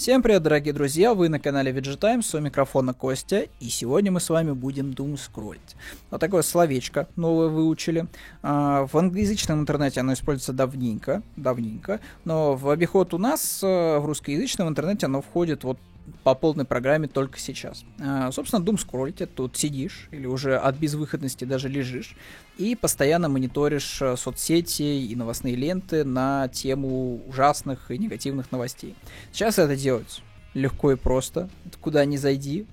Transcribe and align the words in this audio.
Всем 0.00 0.22
привет, 0.22 0.42
дорогие 0.42 0.72
друзья, 0.72 1.12
вы 1.12 1.28
на 1.28 1.38
канале 1.38 1.72
VG 1.72 2.22
у 2.34 2.40
микрофона 2.40 2.94
Костя, 2.94 3.48
и 3.60 3.68
сегодня 3.68 4.10
мы 4.10 4.20
с 4.20 4.30
вами 4.30 4.52
будем 4.52 4.92
Doom 4.92 5.18
скроллить. 5.18 5.76
Вот 6.10 6.18
такое 6.18 6.40
словечко 6.40 7.06
новое 7.16 7.48
выучили. 7.48 8.06
А, 8.42 8.86
в 8.86 8.96
англоязычном 8.96 9.60
интернете 9.60 10.00
оно 10.00 10.14
используется 10.14 10.54
давненько, 10.54 11.22
давненько, 11.36 12.00
но 12.24 12.54
в 12.54 12.70
обиход 12.70 13.12
у 13.12 13.18
нас, 13.18 13.60
э, 13.62 13.98
в 13.98 14.06
русскоязычном 14.06 14.68
интернете, 14.68 15.04
оно 15.04 15.20
входит 15.20 15.64
вот 15.64 15.76
по 16.22 16.34
полной 16.34 16.64
программе 16.64 17.08
только 17.08 17.38
сейчас. 17.38 17.84
А, 18.00 18.30
собственно, 18.32 18.62
Doom 18.62 18.78
скроллить, 18.78 19.20
это 19.20 19.32
тут 19.34 19.56
сидишь 19.56 20.08
или 20.10 20.26
уже 20.26 20.56
от 20.56 20.76
безвыходности 20.76 21.44
даже 21.44 21.68
лежишь 21.68 22.16
и 22.58 22.74
постоянно 22.74 23.28
мониторишь 23.28 24.02
э, 24.02 24.16
соцсети 24.16 24.82
и 24.82 25.16
новостные 25.16 25.56
ленты 25.56 26.04
на 26.04 26.48
тему 26.48 27.22
ужасных 27.26 27.90
и 27.90 27.98
негативных 27.98 28.52
новостей. 28.52 28.94
Сейчас 29.32 29.58
это 29.58 29.76
делать 29.76 30.22
легко 30.54 30.92
и 30.92 30.96
просто. 30.96 31.48
Куда 31.80 32.04
ни 32.04 32.16
зайди, 32.16 32.66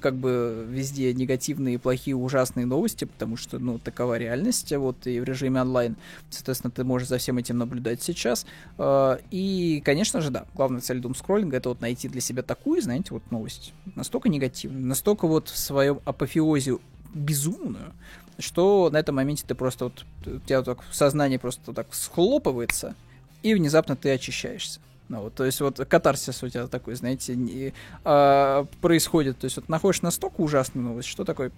как 0.00 0.14
бы 0.14 0.66
везде 0.68 1.12
негативные, 1.12 1.78
плохие, 1.78 2.16
ужасные 2.16 2.66
новости, 2.66 3.04
потому 3.04 3.36
что, 3.36 3.58
ну, 3.58 3.78
такова 3.78 4.16
реальность, 4.16 4.72
вот, 4.72 5.06
и 5.06 5.20
в 5.20 5.24
режиме 5.24 5.60
онлайн, 5.60 5.96
соответственно, 6.30 6.70
ты 6.70 6.84
можешь 6.84 7.08
за 7.08 7.18
всем 7.18 7.38
этим 7.38 7.58
наблюдать 7.58 8.02
сейчас. 8.02 8.46
А, 8.78 9.18
и, 9.30 9.82
конечно 9.84 10.20
же, 10.20 10.30
да, 10.30 10.46
главная 10.54 10.80
цель 10.80 11.00
Doom 11.00 11.16
скроллинга 11.16 11.56
это 11.56 11.70
вот 11.70 11.80
найти 11.80 12.08
для 12.08 12.20
себя 12.20 12.42
такую, 12.42 12.80
знаете, 12.80 13.08
вот 13.10 13.30
новость, 13.30 13.72
настолько 13.94 14.28
негативную, 14.28 14.86
настолько 14.86 15.26
вот 15.26 15.48
в 15.48 15.58
своем 15.58 16.00
апофеозе 16.04 16.78
безумную, 17.12 17.92
что 18.38 18.88
на 18.92 18.98
этом 18.98 19.16
моменте 19.16 19.44
ты 19.46 19.54
просто 19.54 19.86
вот, 19.86 20.04
у 20.26 20.38
тебя 20.40 20.58
вот 20.58 20.66
так 20.66 20.78
сознание 20.92 21.38
просто 21.38 21.72
так 21.72 21.88
схлопывается, 21.92 22.94
и 23.42 23.54
внезапно 23.54 23.96
ты 23.96 24.10
очищаешься. 24.10 24.80
Ну, 25.08 25.22
вот, 25.22 25.34
то 25.34 25.44
есть 25.44 25.60
вот 25.60 25.78
катарсис 25.78 26.42
у 26.42 26.48
тебя 26.48 26.66
такой, 26.66 26.94
знаете, 26.94 27.36
не, 27.36 27.72
а, 28.04 28.66
происходит. 28.80 29.38
То 29.38 29.44
есть 29.44 29.56
вот 29.56 29.68
находишь 29.68 30.02
настолько 30.02 30.40
ужасную 30.40 30.86
новость, 30.88 31.08
что 31.08 31.24
такое, 31.24 31.52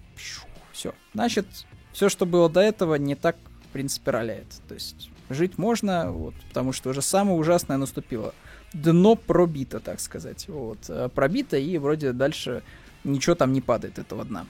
все. 0.71 0.93
Значит, 1.13 1.47
все, 1.91 2.09
что 2.09 2.25
было 2.25 2.49
до 2.49 2.61
этого, 2.61 2.95
не 2.95 3.15
так, 3.15 3.37
в 3.69 3.73
принципе, 3.73 4.11
роляет. 4.11 4.47
То 4.67 4.75
есть 4.75 5.09
жить 5.29 5.57
можно, 5.57 6.11
вот, 6.11 6.35
потому 6.47 6.73
что 6.73 6.89
уже 6.91 7.01
самое 7.01 7.37
ужасное 7.37 7.77
наступило. 7.77 8.33
Дно 8.73 9.15
пробито, 9.15 9.79
так 9.79 9.99
сказать. 9.99 10.47
Вот, 10.47 10.77
э, 10.89 11.09
пробито, 11.13 11.57
и 11.57 11.77
вроде 11.79 12.13
дальше 12.13 12.61
ничего 13.03 13.35
там 13.35 13.51
не 13.51 13.61
падает 13.61 13.97
этого 13.97 14.25
дна. 14.25 14.45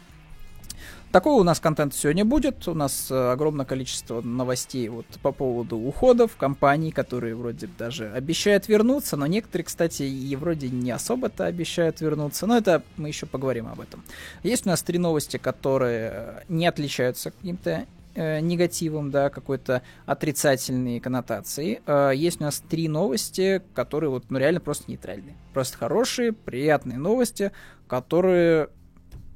Такого 1.12 1.42
у 1.42 1.44
нас 1.44 1.60
контент 1.60 1.96
сегодня 1.96 2.24
будет. 2.24 2.68
У 2.68 2.76
нас 2.76 3.10
э, 3.10 3.32
огромное 3.32 3.66
количество 3.66 4.22
новостей 4.22 4.88
вот 4.90 5.08
по 5.24 5.32
поводу 5.32 5.76
уходов 5.76 6.36
компаний, 6.36 6.92
которые 6.92 7.34
вроде 7.34 7.68
даже 7.80 8.12
обещают 8.12 8.68
вернуться, 8.68 9.18
но 9.18 9.26
некоторые, 9.26 9.66
кстати, 9.66 10.04
и 10.04 10.36
вроде 10.36 10.70
не 10.70 10.92
особо-то 10.92 11.46
обещают 11.46 12.00
вернуться. 12.02 12.46
Но 12.46 12.58
это 12.58 12.84
мы 12.98 13.08
еще 13.08 13.26
поговорим 13.26 13.68
об 13.68 13.82
этом. 13.82 14.04
Есть 14.44 14.68
у 14.68 14.70
нас 14.70 14.84
три 14.84 15.00
новости, 15.00 15.38
которые 15.38 16.12
э, 16.14 16.42
не 16.48 16.68
отличаются 16.68 17.32
каким-то 17.32 17.88
э, 18.14 18.40
негативом, 18.42 19.10
да, 19.10 19.32
какой-то 19.32 19.82
отрицательной 20.06 21.00
коннотацией. 21.00 21.82
Э, 21.88 22.12
есть 22.14 22.40
у 22.40 22.44
нас 22.44 22.60
три 22.70 22.88
новости, 22.88 23.64
которые 23.74 24.12
вот, 24.12 24.26
ну, 24.30 24.38
реально 24.38 24.60
просто 24.60 24.84
нейтральные. 24.88 25.36
Просто 25.56 25.76
хорошие, 25.76 26.34
приятные 26.34 27.00
новости, 27.00 27.52
которые 27.88 28.70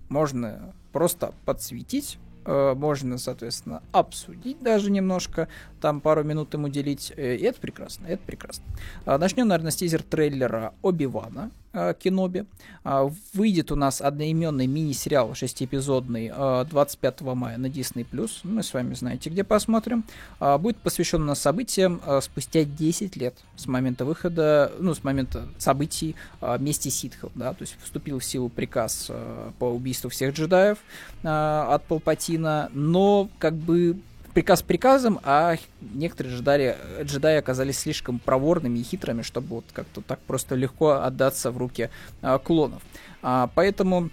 можно 0.09 0.75
просто 0.94 1.33
подсветить, 1.45 2.19
э, 2.45 2.73
можно, 2.75 3.17
соответственно, 3.17 3.83
обсудить 3.91 4.61
даже 4.61 4.91
немножко, 4.91 5.50
там 5.81 6.00
пару 6.00 6.23
минут 6.23 6.53
ему 6.53 6.67
уделить, 6.67 7.11
э, 7.17 7.35
и 7.35 7.44
это 7.44 7.59
прекрасно, 7.59 8.08
это 8.08 8.23
прекрасно. 8.23 8.63
А, 9.05 9.17
начнем, 9.17 9.47
наверное, 9.47 9.72
с 9.72 9.75
тизер 9.75 10.03
трейлера 10.03 10.73
Оби-Вана, 10.81 11.52
э, 11.73 11.93
Киноби. 11.99 12.45
А, 12.83 13.09
выйдет 13.33 13.71
у 13.71 13.75
нас 13.75 14.02
одноименный 14.02 14.67
мини-сериал 14.67 15.34
шестиэпизодный 15.35 16.31
25 16.69 17.22
э, 17.22 17.34
мая 17.34 17.57
на 17.57 17.67
Disney+. 17.67 18.06
Мы 18.44 18.63
с 18.63 18.73
вами 18.73 18.94
знаете, 18.94 19.29
где 19.29 19.44
посмотрим. 19.44 20.03
А, 20.39 20.57
будет 20.57 20.78
посвящен 20.78 21.22
у 21.22 21.25
нас 21.25 21.39
событиям 21.39 22.01
спустя 22.22 22.63
10 22.63 23.16
лет 23.16 23.35
с 23.56 23.67
момента 23.67 24.06
выхода, 24.06 24.72
ну, 24.79 24.94
с 24.94 25.03
момента 25.03 25.47
событий 25.57 26.16
вместе 26.41 26.89
ситхов, 26.89 27.31
да, 27.35 27.53
то 27.53 27.62
есть 27.62 27.75
вступил 27.83 28.19
в 28.19 28.23
силу 28.23 28.50
приказ 28.50 29.12
по 29.59 29.66
убийству 29.66 30.09
всех 30.09 30.33
джедаев 30.33 30.78
от 31.23 31.85
Палпатина, 31.85 32.69
но 32.73 33.29
как 33.39 33.56
бы 33.56 33.97
приказ 34.33 34.61
приказом, 34.61 35.19
а 35.23 35.55
некоторые 35.81 36.35
джедаи, 36.35 36.75
джедаи 37.03 37.38
оказались 37.38 37.79
слишком 37.79 38.19
проворными 38.19 38.79
и 38.79 38.83
хитрыми, 38.83 39.21
чтобы 39.21 39.47
вот 39.47 39.66
как-то 39.73 40.01
так 40.01 40.19
просто 40.19 40.55
легко 40.55 40.91
отдаться 40.91 41.51
в 41.51 41.57
руки 41.57 41.89
а, 42.21 42.39
клонов. 42.39 42.81
А, 43.21 43.49
поэтому 43.55 44.09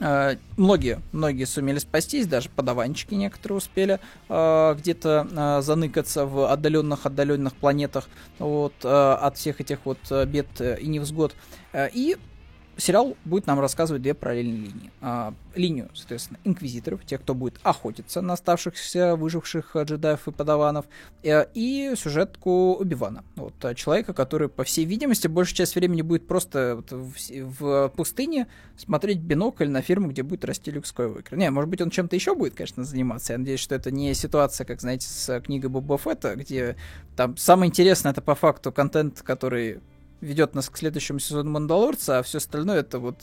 а, 0.00 0.36
многие, 0.56 1.00
многие 1.12 1.44
сумели 1.44 1.78
спастись, 1.78 2.26
даже 2.26 2.48
подаванчики 2.50 3.14
некоторые 3.14 3.58
успели 3.58 4.00
а, 4.28 4.74
где-то 4.74 5.26
а, 5.36 5.60
заныкаться 5.60 6.24
в 6.24 6.50
отдаленных 6.50 7.06
отдаленных 7.06 7.54
планетах 7.54 8.08
вот 8.38 8.74
а, 8.84 9.16
от 9.16 9.36
всех 9.36 9.60
этих 9.60 9.80
вот 9.84 9.98
бед 10.26 10.60
и 10.60 10.86
невзгод. 10.86 11.34
И 11.74 12.16
сериал 12.78 13.16
будет 13.24 13.46
нам 13.46 13.60
рассказывать 13.60 14.02
две 14.02 14.14
параллельные 14.14 14.56
линии. 14.56 14.90
А, 15.00 15.34
линию, 15.54 15.90
соответственно, 15.94 16.38
инквизиторов, 16.44 17.04
тех, 17.04 17.20
кто 17.20 17.34
будет 17.34 17.58
охотиться 17.62 18.20
на 18.22 18.34
оставшихся 18.34 19.16
выживших 19.16 19.76
джедаев 19.76 20.26
и 20.26 20.30
подаванов, 20.30 20.86
э, 21.22 21.46
и 21.54 21.92
сюжетку 21.96 22.74
Убивана. 22.74 23.24
Вот, 23.36 23.52
а, 23.64 23.74
человека, 23.74 24.14
который, 24.14 24.48
по 24.48 24.64
всей 24.64 24.84
видимости, 24.84 25.26
большую 25.26 25.56
часть 25.56 25.74
времени 25.74 26.02
будет 26.02 26.26
просто 26.26 26.76
вот 26.76 26.92
в, 26.92 27.14
в 27.60 27.92
пустыне 27.96 28.46
смотреть 28.76 29.18
бинокль 29.18 29.68
на 29.68 29.82
фирму, 29.82 30.08
где 30.08 30.22
будет 30.22 30.44
расти 30.44 30.70
Люк 30.70 30.86
Скайуокер. 30.86 31.36
Не, 31.36 31.50
может 31.50 31.68
быть, 31.68 31.80
он 31.80 31.90
чем-то 31.90 32.14
еще 32.14 32.34
будет, 32.34 32.54
конечно, 32.54 32.84
заниматься. 32.84 33.32
Я 33.32 33.38
надеюсь, 33.38 33.60
что 33.60 33.74
это 33.74 33.90
не 33.90 34.14
ситуация, 34.14 34.64
как, 34.64 34.80
знаете, 34.80 35.08
с 35.08 35.40
книгой 35.40 35.68
Боба 35.68 35.98
Фетта, 35.98 36.36
где 36.36 36.76
там 37.16 37.36
самое 37.36 37.68
интересное 37.68 38.12
это 38.12 38.22
по 38.22 38.34
факту 38.34 38.70
контент, 38.70 39.22
который 39.22 39.80
ведет 40.20 40.54
нас 40.54 40.68
к 40.68 40.76
следующему 40.76 41.18
сезону 41.18 41.50
Мандалорца, 41.50 42.18
а 42.18 42.22
все 42.22 42.38
остальное 42.38 42.80
это 42.80 42.98
вот 42.98 43.22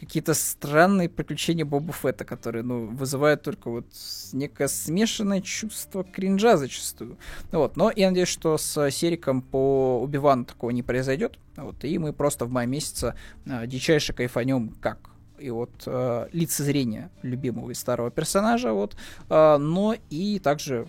какие-то 0.00 0.32
странные 0.32 1.10
приключения 1.10 1.66
Боба 1.66 1.92
Фетта, 1.92 2.24
которые, 2.24 2.62
ну, 2.62 2.86
вызывают 2.86 3.42
только 3.42 3.68
вот 3.68 3.86
некое 4.32 4.66
смешанное 4.68 5.42
чувство 5.42 6.04
кринжа 6.04 6.56
зачастую. 6.56 7.18
Вот, 7.52 7.76
но 7.76 7.92
я 7.94 8.08
надеюсь, 8.08 8.28
что 8.28 8.56
с 8.56 8.90
Сериком 8.90 9.42
по 9.42 10.00
Убивану 10.02 10.46
такого 10.46 10.70
не 10.70 10.82
произойдет. 10.82 11.38
Вот, 11.56 11.84
и 11.84 11.98
мы 11.98 12.14
просто 12.14 12.46
в 12.46 12.50
мае 12.50 12.66
месяце 12.66 13.14
э, 13.44 13.66
дичайше 13.66 14.14
кайфанем 14.14 14.70
как 14.80 15.10
и 15.38 15.50
вот 15.50 15.70
э, 15.86 16.28
лицезрение 16.32 17.10
любимого 17.22 17.70
и 17.70 17.74
старого 17.74 18.10
персонажа, 18.10 18.72
вот, 18.72 18.96
э, 19.28 19.56
но 19.58 19.94
и 20.08 20.38
также 20.38 20.88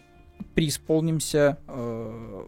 преисполнимся 0.56 1.58
э, 1.68 2.46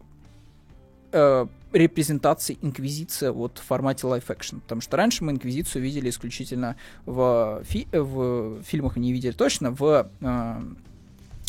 э, 1.14 1.46
репрезентации 1.72 2.58
Инквизиция 2.60 3.32
вот 3.32 3.58
в 3.58 3.62
формате 3.62 4.06
live-action. 4.06 4.58
Потому 4.60 4.80
что 4.80 4.96
раньше 4.96 5.24
мы 5.24 5.32
Инквизицию 5.32 5.82
видели 5.82 6.10
исключительно 6.10 6.76
в, 7.06 7.62
фи 7.64 7.86
в 7.92 8.62
фильмах, 8.62 8.96
не 8.96 9.12
видели 9.12 9.32
точно, 9.32 9.70
в 9.70 10.08
э, 10.20 10.62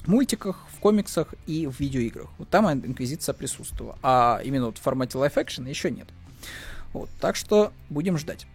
мультиках, 0.06 0.68
в 0.72 0.80
комиксах 0.80 1.34
и 1.48 1.68
в 1.68 1.80
видеоиграх. 1.80 2.30
Вот 2.38 2.50
там 2.50 2.72
Инквизиция 2.72 3.34
присутствовала. 3.34 3.98
А 4.02 4.40
именно 4.44 4.68
вот 4.68 4.78
в 4.78 4.82
формате 4.82 5.18
live-action 5.18 5.68
еще 5.68 5.92
нет. 5.92 6.08
Вот, 6.94 7.10
так 7.20 7.36
что 7.36 7.74
будем 7.90 8.18
ждать. 8.18 8.48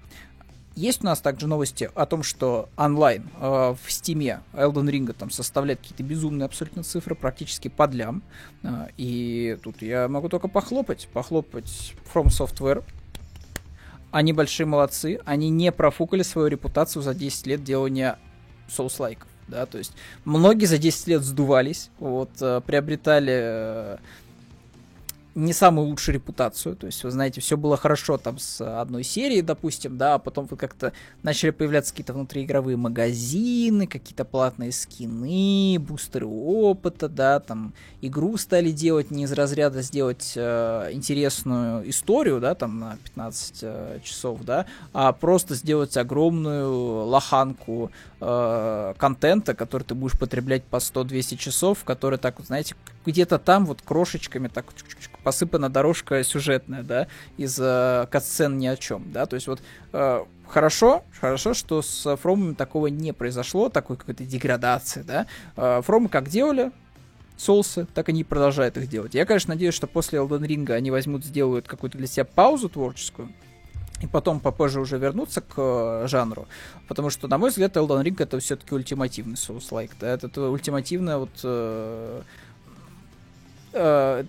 Есть 0.81 1.03
у 1.03 1.05
нас 1.05 1.21
также 1.21 1.47
новости 1.47 1.91
о 1.95 2.07
том, 2.07 2.23
что 2.23 2.71
онлайн 2.75 3.29
э, 3.39 3.75
в 3.85 3.93
Steam 3.93 4.33
е 4.33 4.41
Elden 4.55 4.89
Ring 4.89 5.13
там 5.13 5.31
составляет 5.31 5.81
какие-то 5.81 6.03
безумные 6.03 6.47
абсолютно 6.47 6.83
цифры, 6.83 7.15
практически 7.15 7.69
под 7.69 7.93
лям. 7.93 8.23
Э, 8.63 8.87
и 8.97 9.59
тут 9.63 9.83
я 9.83 10.09
могу 10.09 10.31
только 10.31 10.49
похлопать, 10.49 11.07
похлопать 11.13 11.93
From 12.15 12.29
Software. 12.29 12.83
Они 14.11 14.33
большие 14.33 14.65
молодцы, 14.65 15.21
они 15.27 15.51
не 15.51 15.71
профукали 15.71 16.23
свою 16.23 16.49
репутацию 16.49 17.03
за 17.03 17.13
10 17.13 17.47
лет 17.47 17.63
делания 17.63 18.19
souls-like 18.67 19.15
ов. 19.15 19.29
Да, 19.49 19.67
то 19.67 19.77
есть 19.77 19.93
многие 20.25 20.65
за 20.65 20.79
10 20.79 21.09
лет 21.09 21.23
сдувались, 21.23 21.91
вот, 21.99 22.31
э, 22.41 22.63
приобретали 22.65 23.39
э, 23.39 23.97
не 25.35 25.53
самую 25.53 25.89
лучшую 25.89 26.17
репутацию. 26.17 26.77
То 26.77 26.87
есть, 26.87 27.05
вы 27.05 27.11
знаете, 27.11 27.41
все 27.41 27.57
было 27.57 27.77
хорошо 27.77 28.19
там 28.19 28.39
с 28.39 28.61
одной 28.81 29.05
серии, 29.05 29.41
допустим, 29.41 29.97
да, 29.97 30.15
а 30.15 30.19
потом 30.19 30.47
вы 30.47 30.57
как-то 30.57 30.93
начали 31.23 31.51
появляться 31.51 31.93
какие-то 31.93 32.13
внутриигровые 32.13 32.77
магазины, 32.77 33.87
какие-то 33.87 34.25
платные 34.25 34.73
скины, 34.73 35.79
бустеры 35.79 36.27
опыта, 36.27 37.09
да, 37.09 37.41
там 37.41 37.75
игру 38.01 38.37
стали 38.37 38.71
делать 38.71 39.11
не 39.11 39.25
из 39.25 39.33
разряда 39.33 39.83
сделать 39.83 40.33
э, 40.35 40.91
интересную 40.93 41.89
историю, 41.89 42.41
да, 42.41 42.55
там 42.55 42.81
на 42.81 42.97
15 43.05 43.59
э, 43.63 43.99
часов, 44.03 44.41
да, 44.43 44.67
а 44.93 45.13
просто 45.13 45.55
сделать 45.55 45.97
огромную 45.97 47.05
лоханку 47.05 47.91
э, 48.21 48.95
контента, 48.97 49.55
который 49.55 49.85
ты 49.85 49.95
будешь 49.95 50.19
потреблять 50.19 50.65
по 50.65 50.77
100-200 50.77 51.37
часов, 51.37 51.85
который 51.85 52.19
так, 52.19 52.37
знаете, 52.45 52.75
где-то 53.07 53.39
там 53.39 53.67
вот 53.67 53.83
крошечками 53.83 54.49
так 54.49 54.67
посыпана 55.23 55.69
дорожка 55.69 56.23
сюжетная, 56.25 56.83
да, 56.83 57.07
из 57.37 57.59
э, 57.61 58.07
катсцен 58.11 58.59
ни 58.59 58.67
о 58.67 58.77
чем, 58.77 59.11
да, 59.13 59.27
то 59.27 59.35
есть 59.35 59.47
вот 59.47 59.61
э, 59.93 60.25
хорошо, 60.49 61.05
хорошо, 61.21 61.55
что 61.55 61.83
с 61.83 62.17
Фромами 62.17 62.55
такого 62.55 62.89
не 62.89 63.13
произошло, 63.13 63.69
такой 63.69 63.97
какой-то 63.97 64.25
деградации, 64.25 65.03
да, 65.03 65.27
э, 65.57 65.83
Фромы 65.83 66.09
как 66.09 66.29
делали, 66.29 66.73
соусы, 67.37 67.87
так 67.95 68.09
они 68.11 68.23
продолжают 68.23 68.77
их 68.77 68.89
делать. 68.89 69.15
Я, 69.15 69.25
конечно, 69.25 69.55
надеюсь, 69.55 69.75
что 69.75 69.87
после 69.87 70.19
Elden 70.19 70.43
Ring 70.43 70.71
они 70.73 70.91
возьмут, 70.91 71.25
сделают 71.25 71.67
какую-то 71.67 71.97
для 71.97 72.07
себя 72.07 72.25
паузу 72.25 72.69
творческую, 72.69 73.33
и 74.03 74.07
потом 74.07 74.41
попозже 74.41 74.81
уже 74.81 74.99
вернуться 74.99 75.41
к 75.41 75.55
э, 75.57 76.07
жанру, 76.07 76.47
потому 76.89 77.11
что, 77.11 77.29
на 77.29 77.39
мой 77.39 77.51
взгляд, 77.51 77.77
Elden 77.77 78.03
Ring 78.03 78.17
это 78.19 78.39
все-таки 78.41 78.75
ультимативный 78.75 79.37
соус-лайк, 79.37 79.93
да, 80.01 80.09
это, 80.09 80.27
это 80.27 80.49
ультимативное 80.51 81.19
вот 81.19 81.31
э, 81.43 82.23
э, 83.73 84.25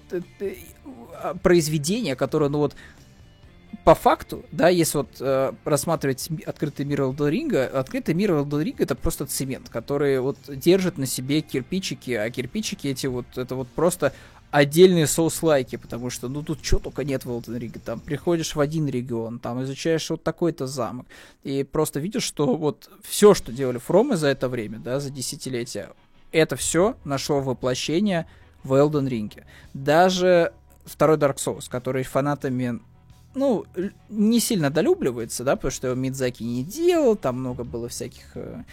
произведение, 1.42 2.16
которое, 2.16 2.50
ну 2.50 2.60
вот, 2.60 2.76
по 3.84 3.96
факту, 3.96 4.46
да, 4.52 4.70
если 4.70 5.00
вот 5.00 5.10
э, 5.20 5.54
рассматривать 5.66 6.30
открытый 6.46 6.86
мир 6.86 7.02
Ring, 7.02 7.56
открытый 7.56 8.14
мир 8.14 8.32
Ring 8.32 8.76
это 8.78 8.96
просто 8.96 9.26
цемент, 9.26 9.70
который 9.70 10.20
вот 10.20 10.38
держит 10.48 10.98
на 10.98 11.06
себе 11.06 11.42
кирпичики, 11.42 12.12
а 12.12 12.30
кирпичики 12.30 12.88
эти 12.88 13.08
вот, 13.08 13.26
это 13.36 13.56
вот 13.56 13.68
просто 13.70 14.14
отдельные 14.52 15.08
соус-лайки, 15.08 15.78
потому 15.78 16.10
что, 16.10 16.28
ну, 16.28 16.44
тут 16.44 16.64
что 16.64 16.80
только 16.80 17.04
нет 17.04 17.26
в 17.26 17.30
Elden. 17.30 17.80
Там 17.84 18.00
приходишь 18.02 18.54
в 18.54 18.60
один 18.60 18.88
регион, 18.88 19.40
там 19.40 19.64
изучаешь 19.64 20.10
вот 20.10 20.22
такой-то 20.22 20.68
замок, 20.68 21.08
и 21.44 21.64
просто 21.64 22.00
видишь, 22.00 22.24
что 22.24 22.56
вот 22.56 22.90
все, 23.02 23.34
что 23.34 23.52
делали 23.52 23.78
Фромы 23.78 24.18
за 24.18 24.28
это 24.28 24.50
время, 24.50 24.80
да, 24.80 25.00
за 25.00 25.10
десятилетия, 25.10 25.90
это 26.32 26.56
все 26.56 26.98
нашло 27.06 27.40
воплощение 27.40 28.28
в 28.64 28.74
Elden 28.74 29.08
Ring. 29.08 29.44
Даже 29.74 30.54
второй 30.86 31.18
Dark 31.18 31.36
Souls, 31.36 31.70
который 31.70 32.04
фанатами 32.04 32.80
ну, 33.34 33.66
не 34.10 34.40
сильно 34.40 34.70
долюбливается, 34.70 35.44
да, 35.44 35.56
потому 35.56 35.72
что 35.72 35.88
его 35.88 35.96
Мидзаки 36.00 36.44
не 36.44 36.64
делал, 36.64 37.16
там 37.16 37.40
много 37.40 37.64
было 37.64 37.88
всяких 37.88 38.32
э, 38.36 38.64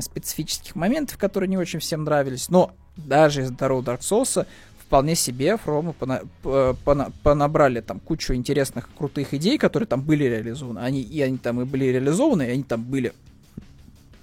специфических 0.00 0.74
моментов, 0.74 1.16
которые 1.16 1.48
не 1.48 1.56
очень 1.56 1.78
всем 1.78 2.04
нравились, 2.04 2.48
но 2.48 2.72
даже 2.96 3.42
из 3.42 3.52
второго 3.52 3.82
Dark 3.82 4.00
Souls 4.00 4.46
вполне 4.90 5.14
себе 5.14 5.56
Фрому 5.56 5.92
пона, 5.92 6.22
пона, 6.42 7.12
понабрали 7.22 7.80
там 7.80 8.00
кучу 8.00 8.34
интересных, 8.34 8.88
крутых 8.98 9.32
идей, 9.34 9.56
которые 9.56 9.86
там 9.86 10.02
были 10.02 10.24
реализованы. 10.24 10.80
Они, 10.80 11.00
и 11.00 11.22
они 11.22 11.38
там 11.38 11.60
и 11.60 11.64
были 11.64 11.84
реализованы, 11.84 12.42
и 12.42 12.50
они 12.50 12.64
там 12.64 12.82
были. 12.82 13.12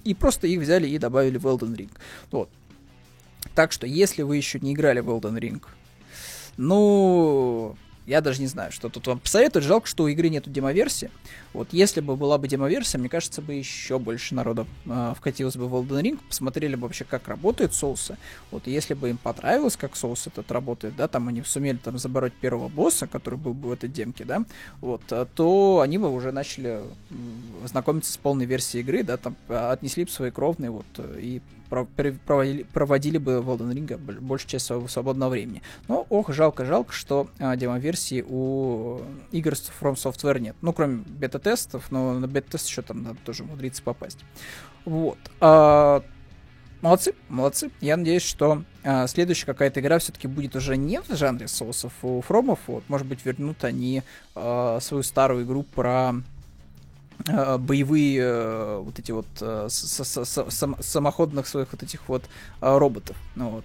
И 0.04 0.12
просто 0.12 0.46
их 0.46 0.60
взяли 0.60 0.86
и 0.86 0.98
добавили 0.98 1.38
в 1.38 1.46
Elden 1.46 1.74
Ring. 1.74 1.90
Вот. 2.30 2.50
Так 3.54 3.72
что, 3.72 3.86
если 3.86 4.22
вы 4.22 4.36
еще 4.36 4.60
не 4.60 4.74
играли 4.74 5.00
в 5.00 5.08
Elden 5.08 5.38
Ring, 5.38 5.62
ну, 6.58 7.76
я 8.08 8.22
даже 8.22 8.40
не 8.40 8.46
знаю, 8.46 8.72
что 8.72 8.88
тут 8.88 9.06
вам 9.06 9.20
посоветовать. 9.20 9.66
Жалко, 9.66 9.86
что 9.86 10.04
у 10.04 10.08
игры 10.08 10.30
нету 10.30 10.48
демоверсии. 10.48 11.10
Вот 11.52 11.68
если 11.72 12.00
бы 12.00 12.16
была 12.16 12.38
бы 12.38 12.48
демоверсия, 12.48 12.98
мне 12.98 13.10
кажется, 13.10 13.42
бы 13.42 13.52
еще 13.52 13.98
больше 13.98 14.34
народа 14.34 14.66
э, 14.86 15.12
вкатилось 15.14 15.56
бы 15.56 15.68
в 15.68 15.74
Elden 15.74 16.02
Ring, 16.02 16.18
посмотрели 16.26 16.74
бы 16.74 16.82
вообще, 16.82 17.04
как 17.04 17.28
работают 17.28 17.74
соусы. 17.74 18.16
Вот 18.50 18.66
если 18.66 18.94
бы 18.94 19.10
им 19.10 19.18
понравилось, 19.18 19.76
как 19.76 19.94
соус 19.94 20.26
этот 20.26 20.50
работает, 20.50 20.96
да, 20.96 21.06
там 21.06 21.28
они 21.28 21.42
сумели 21.42 21.76
там 21.76 21.98
забороть 21.98 22.32
первого 22.32 22.68
босса, 22.68 23.06
который 23.06 23.38
был 23.38 23.52
бы 23.52 23.68
в 23.68 23.72
этой 23.72 23.90
демке, 23.90 24.24
да, 24.24 24.42
вот, 24.80 25.02
э, 25.10 25.26
то 25.34 25.80
они 25.80 25.98
бы 25.98 26.10
уже 26.10 26.32
начали 26.32 26.80
знакомиться 27.66 28.10
с 28.10 28.16
полной 28.16 28.46
версией 28.46 28.82
игры, 28.82 29.02
да, 29.02 29.18
там 29.18 29.36
отнесли 29.48 30.04
бы 30.04 30.10
свои 30.10 30.30
кровные, 30.30 30.70
вот, 30.70 30.86
э, 30.96 31.18
и 31.20 31.42
проводили, 31.68 32.62
проводили 32.62 33.18
бы 33.18 33.40
в 33.40 33.50
Elden 33.50 33.72
Ring 33.72 34.20
большую 34.20 34.50
часть 34.50 34.66
своего 34.66 34.88
свободного 34.88 35.30
времени. 35.30 35.62
Но, 35.86 36.06
ох, 36.08 36.32
жалко, 36.32 36.64
жалко, 36.64 36.92
что 36.92 37.28
а, 37.38 37.56
демо-версии 37.98 38.24
у 38.28 39.00
игр 39.32 39.52
From 39.52 39.94
Software 39.94 40.38
нет. 40.38 40.56
Ну, 40.60 40.72
кроме 40.72 41.04
бета-тестов, 41.06 41.90
но 41.90 42.18
на 42.18 42.26
бета-тест 42.26 42.68
еще 42.68 42.82
там 42.82 43.02
надо 43.02 43.18
тоже 43.24 43.42
умудриться 43.42 43.82
попасть. 43.82 44.18
Вот. 44.84 45.18
А, 45.40 46.02
молодцы, 46.80 47.14
молодцы. 47.28 47.70
Я 47.80 47.96
надеюсь, 47.96 48.22
что 48.22 48.62
а, 48.84 49.06
следующая 49.06 49.46
какая-то 49.46 49.80
игра 49.80 49.98
все-таки 49.98 50.28
будет 50.28 50.56
уже 50.56 50.76
не 50.76 51.00
в 51.00 51.08
жанре 51.10 51.48
соусов 51.48 51.92
у 52.02 52.20
Фромов. 52.20 52.60
Вот, 52.66 52.84
может 52.88 53.06
быть, 53.06 53.24
вернут 53.24 53.64
они 53.64 54.02
а, 54.34 54.78
свою 54.80 55.02
старую 55.02 55.44
игру 55.44 55.62
про 55.62 56.14
Э, 56.14 56.37
боевые 57.26 58.20
э, 58.20 58.78
вот 58.78 58.98
эти 58.98 59.12
вот 59.12 59.26
э, 59.40 59.68
самоходных 59.68 61.46
своих 61.46 61.72
вот 61.72 61.82
этих 61.82 62.08
вот 62.08 62.24
роботов, 62.60 63.16
ну 63.34 63.50
вот, 63.50 63.64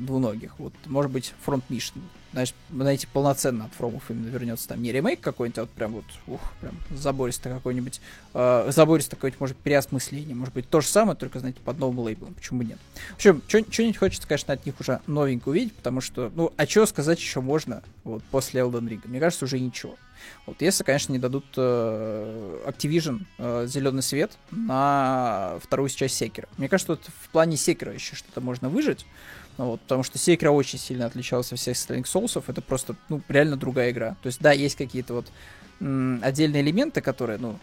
двуногих. 0.00 0.58
Вот, 0.58 0.72
может 0.86 1.10
быть, 1.10 1.34
фронт 1.42 1.64
Mission. 1.68 2.00
Знаешь, 2.32 2.52
знаете, 2.68 3.06
полноценно 3.12 3.66
от 3.66 3.72
фромов 3.74 4.02
именно 4.08 4.26
вернется 4.26 4.66
там 4.66 4.82
не 4.82 4.90
ремейк 4.90 5.20
какой-нибудь, 5.20 5.58
а 5.58 5.60
вот 5.62 5.70
прям 5.70 5.92
вот, 5.92 6.04
ух, 6.26 6.40
прям 6.60 6.74
забористый 6.90 7.52
какой-нибудь, 7.52 8.00
э, 8.34 8.70
забористый 8.74 9.16
какой-нибудь, 9.16 9.40
может, 9.40 9.56
переосмысление, 9.58 10.34
может 10.34 10.52
быть, 10.52 10.68
то 10.68 10.80
же 10.80 10.88
самое, 10.88 11.16
только, 11.16 11.38
знаете, 11.38 11.60
под 11.64 11.78
новым 11.78 12.00
лейблом, 12.00 12.34
почему 12.34 12.62
нет. 12.62 12.78
В 13.12 13.14
общем, 13.14 13.40
что-нибудь 13.46 13.96
хочется, 13.96 14.26
конечно, 14.26 14.52
от 14.52 14.66
них 14.66 14.74
уже 14.80 15.00
новенькое 15.06 15.52
увидеть, 15.52 15.74
потому 15.74 16.00
что, 16.00 16.32
ну, 16.34 16.52
а 16.56 16.66
что 16.66 16.86
сказать 16.86 17.20
еще 17.20 17.40
можно 17.40 17.84
вот 18.02 18.24
после 18.32 18.62
Elden 18.62 18.88
Ring? 18.88 19.02
Мне 19.04 19.20
кажется, 19.20 19.44
уже 19.44 19.60
ничего. 19.60 19.94
Вот 20.46 20.60
если, 20.62 20.84
конечно, 20.84 21.12
не 21.12 21.18
дадут 21.18 21.44
э, 21.56 22.62
Activision 22.66 23.24
э, 23.38 23.66
зеленый 23.66 24.02
свет 24.02 24.32
на 24.50 25.58
вторую 25.62 25.88
часть 25.88 26.16
Секера. 26.16 26.48
Мне 26.58 26.68
кажется, 26.68 26.92
вот 26.92 27.02
в 27.22 27.28
плане 27.30 27.56
Секера 27.56 27.92
еще 27.92 28.16
что-то 28.16 28.40
можно 28.40 28.68
выжить. 28.68 29.06
Ну, 29.56 29.66
вот, 29.66 29.80
потому 29.82 30.02
что 30.02 30.18
Секера 30.18 30.50
очень 30.50 30.78
сильно 30.78 31.06
отличалась 31.06 31.52
от 31.52 31.58
всех 31.58 31.76
остальных 31.76 32.06
соусов. 32.06 32.48
Это 32.48 32.60
просто, 32.60 32.96
ну, 33.08 33.22
реально 33.28 33.56
другая 33.56 33.90
игра. 33.90 34.16
То 34.22 34.26
есть, 34.26 34.40
да, 34.40 34.52
есть 34.52 34.76
какие-то 34.76 35.14
вот 35.14 35.26
м- 35.80 36.20
отдельные 36.22 36.62
элементы, 36.62 37.00
которые, 37.00 37.38
ну, 37.38 37.58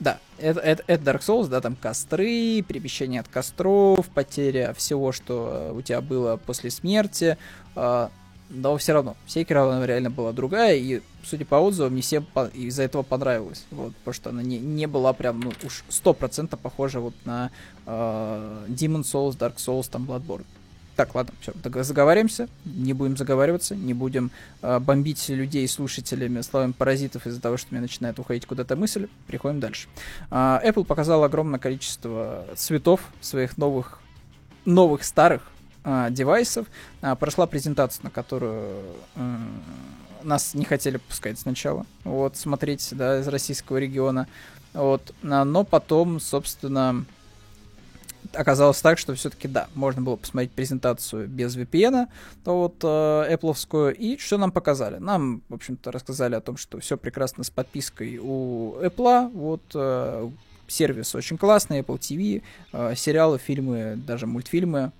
да, 0.00 0.18
это, 0.38 0.60
это, 0.60 0.82
это 0.88 1.04
Dark 1.04 1.20
Souls, 1.20 1.46
да, 1.46 1.60
там 1.60 1.76
костры, 1.76 2.62
перемещение 2.62 3.20
от 3.20 3.28
костров, 3.28 4.08
потеря 4.08 4.74
всего, 4.74 5.12
что 5.12 5.72
у 5.74 5.82
тебя 5.82 6.00
было 6.00 6.36
после 6.36 6.70
смерти. 6.70 7.38
Э, 7.76 8.08
но 8.54 8.76
все 8.76 8.92
равно, 8.92 9.16
Секера 9.26 9.64
она 9.64 9.86
реально 9.86 10.10
была 10.10 10.32
другая, 10.32 10.76
и, 10.76 11.00
судя 11.22 11.44
по 11.44 11.56
отзывам, 11.56 11.94
не 11.94 12.02
всем 12.02 12.24
по- 12.24 12.46
из-за 12.46 12.82
этого 12.84 13.02
понравилось, 13.02 13.64
вот, 13.70 13.94
потому 13.96 14.14
что 14.14 14.30
она 14.30 14.42
не, 14.42 14.58
не 14.58 14.86
была 14.86 15.12
прям, 15.12 15.40
ну, 15.40 15.52
уж 15.64 15.84
сто 15.88 16.14
процентов 16.14 16.60
похожа 16.60 17.00
вот 17.00 17.14
на 17.24 17.50
э, 17.86 18.66
Demon 18.68 19.02
Souls, 19.02 19.36
Dark 19.36 19.56
Souls, 19.56 19.88
там, 19.90 20.04
Bloodborne. 20.04 20.44
Так, 20.96 21.12
ладно, 21.16 21.34
все, 21.40 21.52
тогда 21.60 21.82
заговариваемся, 21.82 22.48
не 22.64 22.92
будем 22.92 23.16
заговариваться, 23.16 23.74
не 23.74 23.94
будем 23.94 24.30
э, 24.62 24.78
бомбить 24.78 25.28
людей 25.28 25.66
слушателями 25.66 26.40
словами 26.40 26.70
паразитов 26.70 27.26
из-за 27.26 27.40
того, 27.40 27.56
что 27.56 27.68
мне 27.72 27.80
начинает 27.80 28.18
уходить 28.20 28.46
куда-то 28.46 28.76
мысль. 28.76 29.08
Переходим 29.26 29.58
дальше. 29.58 29.88
Э, 30.30 30.60
Apple 30.64 30.84
показал 30.84 31.24
огромное 31.24 31.58
количество 31.58 32.46
цветов 32.54 33.00
своих 33.20 33.58
новых, 33.58 33.98
новых 34.64 35.02
старых 35.02 35.42
э, 35.84 36.08
девайсов. 36.10 36.66
Э, 37.02 37.14
прошла 37.16 37.46
презентация, 37.46 38.04
на 38.04 38.10
которую 38.10 38.82
э, 39.16 39.36
нас 40.22 40.54
не 40.54 40.64
хотели 40.64 40.96
пускать 40.96 41.38
сначала, 41.38 41.86
вот, 42.04 42.36
смотреть, 42.36 42.88
да, 42.92 43.20
из 43.20 43.28
российского 43.28 43.76
региона. 43.76 44.26
Вот, 44.72 45.14
но 45.22 45.62
потом, 45.62 46.18
собственно, 46.18 47.04
оказалось 48.32 48.80
так, 48.80 48.98
что 48.98 49.14
все-таки 49.14 49.48
да, 49.48 49.68
можно 49.74 50.02
было 50.02 50.16
посмотреть 50.16 50.52
презентацию 50.52 51.28
без 51.28 51.56
VPN, 51.56 52.06
то 52.44 52.58
вот 52.58 52.76
э, 52.82 53.34
Apple, 53.34 53.94
и 53.94 54.18
что 54.18 54.38
нам 54.38 54.52
показали? 54.52 54.96
Нам, 54.98 55.42
в 55.48 55.54
общем-то, 55.54 55.92
рассказали 55.92 56.34
о 56.34 56.40
том, 56.40 56.56
что 56.56 56.80
все 56.80 56.96
прекрасно 56.96 57.44
с 57.44 57.50
подпиской 57.50 58.18
у 58.20 58.76
Apple, 58.80 59.30
вот 59.30 59.62
э, 59.74 60.30
сервис 60.66 61.14
очень 61.14 61.38
классный, 61.38 61.80
Apple 61.80 61.98
TV, 61.98 62.42
э, 62.72 62.94
сериалы, 62.96 63.38
фильмы, 63.38 63.96
даже 63.96 64.26
мультфильмы 64.26 64.92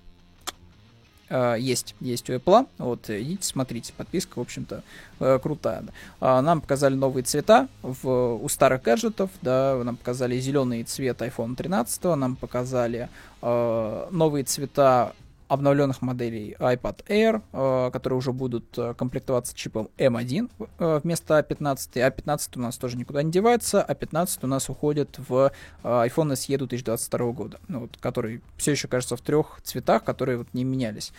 есть, 1.29 1.95
есть 1.99 2.29
у 2.29 2.33
Apple. 2.33 2.67
Вот, 2.77 3.09
идите, 3.09 3.43
смотрите. 3.43 3.93
Подписка, 3.97 4.37
в 4.37 4.41
общем-то, 4.41 4.83
uh, 5.19 5.39
крутая. 5.39 5.83
Uh, 6.19 6.41
нам 6.41 6.61
показали 6.61 6.95
новые 6.95 7.23
цвета 7.23 7.67
в, 7.81 8.35
у 8.35 8.47
старых 8.49 8.83
гаджетов, 8.83 9.29
да, 9.41 9.81
нам 9.83 9.97
показали 9.97 10.39
зеленый 10.39 10.83
цвет 10.83 11.21
iPhone 11.21 11.55
13, 11.55 12.03
нам 12.15 12.35
показали 12.35 13.09
новые 13.41 14.43
цвета 14.43 15.13
обновленных 15.47 16.01
моделей 16.01 16.55
iPad 16.59 17.05
Air, 17.07 17.41
э, 17.53 17.91
которые 17.91 18.17
уже 18.17 18.31
будут 18.31 18.77
э, 18.77 18.93
комплектоваться 18.95 19.55
чипом 19.55 19.89
M1 19.97 20.49
э, 20.79 20.99
вместо 21.03 21.39
A15. 21.39 21.93
A15 21.93 22.49
у 22.55 22.59
нас 22.59 22.77
тоже 22.77 22.97
никуда 22.97 23.21
не 23.23 23.31
девается, 23.31 23.85
A15 23.87 24.39
у 24.43 24.47
нас 24.47 24.69
уходит 24.69 25.17
в 25.17 25.51
iPhone 25.83 26.33
SE 26.33 26.57
2022 26.57 27.31
года, 27.31 27.59
ну, 27.67 27.81
вот, 27.81 27.97
который 27.97 28.41
все 28.57 28.71
еще, 28.71 28.87
кажется, 28.87 29.15
в 29.15 29.21
трех 29.21 29.59
цветах, 29.63 30.03
которые 30.03 30.39
вот 30.39 30.47
не 30.53 30.63
менялись. 30.63 31.13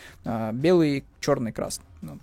Белый, 0.53 1.05
черный, 1.19 1.51
красный. 1.51 1.85
Ну, 2.01 2.19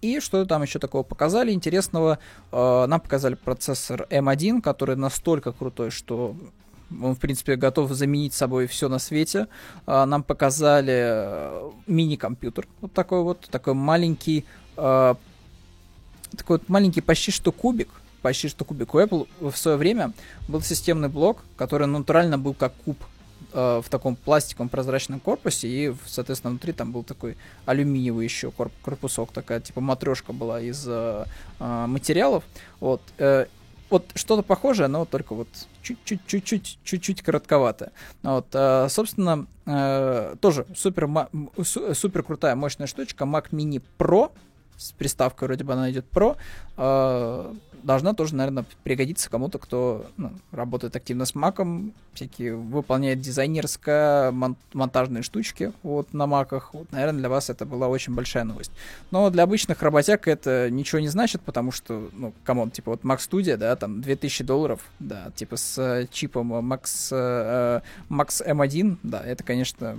и 0.00 0.20
что 0.20 0.44
там 0.44 0.62
еще 0.62 0.78
такого 0.78 1.02
показали 1.02 1.52
интересного? 1.52 2.18
Нам 2.52 3.00
показали 3.00 3.34
процессор 3.34 4.06
M1, 4.10 4.62
который 4.62 4.96
настолько 4.96 5.52
крутой, 5.52 5.90
что 5.90 6.36
Он, 6.90 7.14
в 7.14 7.18
принципе, 7.18 7.56
готов 7.56 7.92
заменить 7.92 8.32
собой 8.32 8.66
все 8.66 8.88
на 8.88 8.98
свете. 8.98 9.46
А, 9.86 10.06
нам 10.06 10.22
показали 10.22 10.94
э, 10.96 11.70
мини-компьютер. 11.86 12.66
Вот 12.80 12.92
такой 12.92 13.22
вот, 13.22 13.40
такой 13.50 13.74
маленький, 13.74 14.46
а, 14.76 15.16
такой 16.36 16.58
вот 16.58 16.68
маленький 16.68 17.00
почти 17.00 17.30
что 17.30 17.52
кубик. 17.52 17.88
Почти 18.22 18.48
что 18.48 18.64
кубик. 18.64 18.94
У 18.94 18.98
Apple 18.98 19.28
в 19.40 19.56
свое 19.56 19.76
время 19.76 20.12
был 20.48 20.62
системный 20.62 21.08
блок, 21.08 21.44
который 21.56 21.86
натурально 21.86 22.38
был 22.38 22.54
как 22.54 22.74
куб 22.84 22.96
э, 23.52 23.82
в 23.84 23.88
таком 23.90 24.16
пластиковом 24.16 24.70
прозрачном 24.70 25.20
корпусе, 25.20 25.68
и, 25.68 25.94
соответственно, 26.06 26.52
внутри 26.52 26.72
там 26.72 26.90
был 26.90 27.04
такой 27.04 27.36
алюминиевый 27.66 28.24
еще 28.24 28.50
корп 28.50 28.72
корпусок, 28.82 29.30
такая 29.32 29.60
типа 29.60 29.80
матрешка 29.82 30.32
была 30.32 30.60
из 30.60 30.84
э, 30.88 31.26
э, 31.60 31.86
материалов. 31.86 32.44
Вот. 32.80 33.02
Э, 33.18 33.46
вот 33.90 34.10
что-то 34.14 34.42
похожее, 34.42 34.88
но 34.88 35.04
только 35.04 35.34
вот 35.34 35.48
чуть-чуть, 35.82 36.78
чуть-чуть 36.84 37.22
коротковато. 37.22 37.92
Вот, 38.22 38.46
э, 38.52 38.88
собственно, 38.88 39.46
э, 39.66 40.36
тоже 40.40 40.66
супер, 40.76 41.08
супер 41.64 42.22
крутая, 42.22 42.54
мощная 42.54 42.86
штучка, 42.86 43.24
Mac 43.24 43.50
Mini 43.50 43.82
Pro, 43.98 44.30
с 44.76 44.92
приставкой 44.92 45.48
вроде 45.48 45.64
бы 45.64 45.72
она 45.72 45.90
идет 45.90 46.06
Pro, 46.12 46.36
э, 46.76 47.54
должна 47.82 48.14
тоже, 48.14 48.34
наверное, 48.34 48.64
пригодиться 48.84 49.30
кому-то, 49.30 49.58
кто 49.58 50.06
ну, 50.16 50.32
работает 50.52 50.94
активно 50.96 51.24
с 51.24 51.34
маком, 51.34 51.92
всякие 52.14 52.56
выполняет 52.56 53.20
дизайнерское, 53.20 54.30
мон- 54.32 54.56
монтажные 54.72 55.22
штучки 55.22 55.72
вот 55.82 56.12
на 56.12 56.26
маках. 56.26 56.74
Вот, 56.74 56.90
наверное, 56.92 57.20
для 57.20 57.28
вас 57.28 57.50
это 57.50 57.64
была 57.66 57.88
очень 57.88 58.14
большая 58.14 58.44
новость. 58.44 58.72
Но 59.10 59.30
для 59.30 59.44
обычных 59.44 59.82
работяг 59.82 60.28
это 60.28 60.68
ничего 60.70 61.00
не 61.00 61.08
значит, 61.08 61.42
потому 61.42 61.72
что, 61.72 62.08
ну, 62.12 62.32
come 62.44 62.59
on, 62.59 62.70
типа 62.70 62.92
вот 62.92 63.02
Mac 63.02 63.18
Studio, 63.18 63.56
да, 63.56 63.76
там 63.76 64.00
2000 64.00 64.44
долларов, 64.44 64.80
да, 64.98 65.30
типа 65.34 65.56
с 65.56 65.78
э, 65.78 66.06
чипом 66.10 66.52
Max, 66.72 67.82
Max 68.08 68.46
M1, 68.46 68.98
да, 69.02 69.20
это, 69.20 69.44
конечно, 69.44 69.96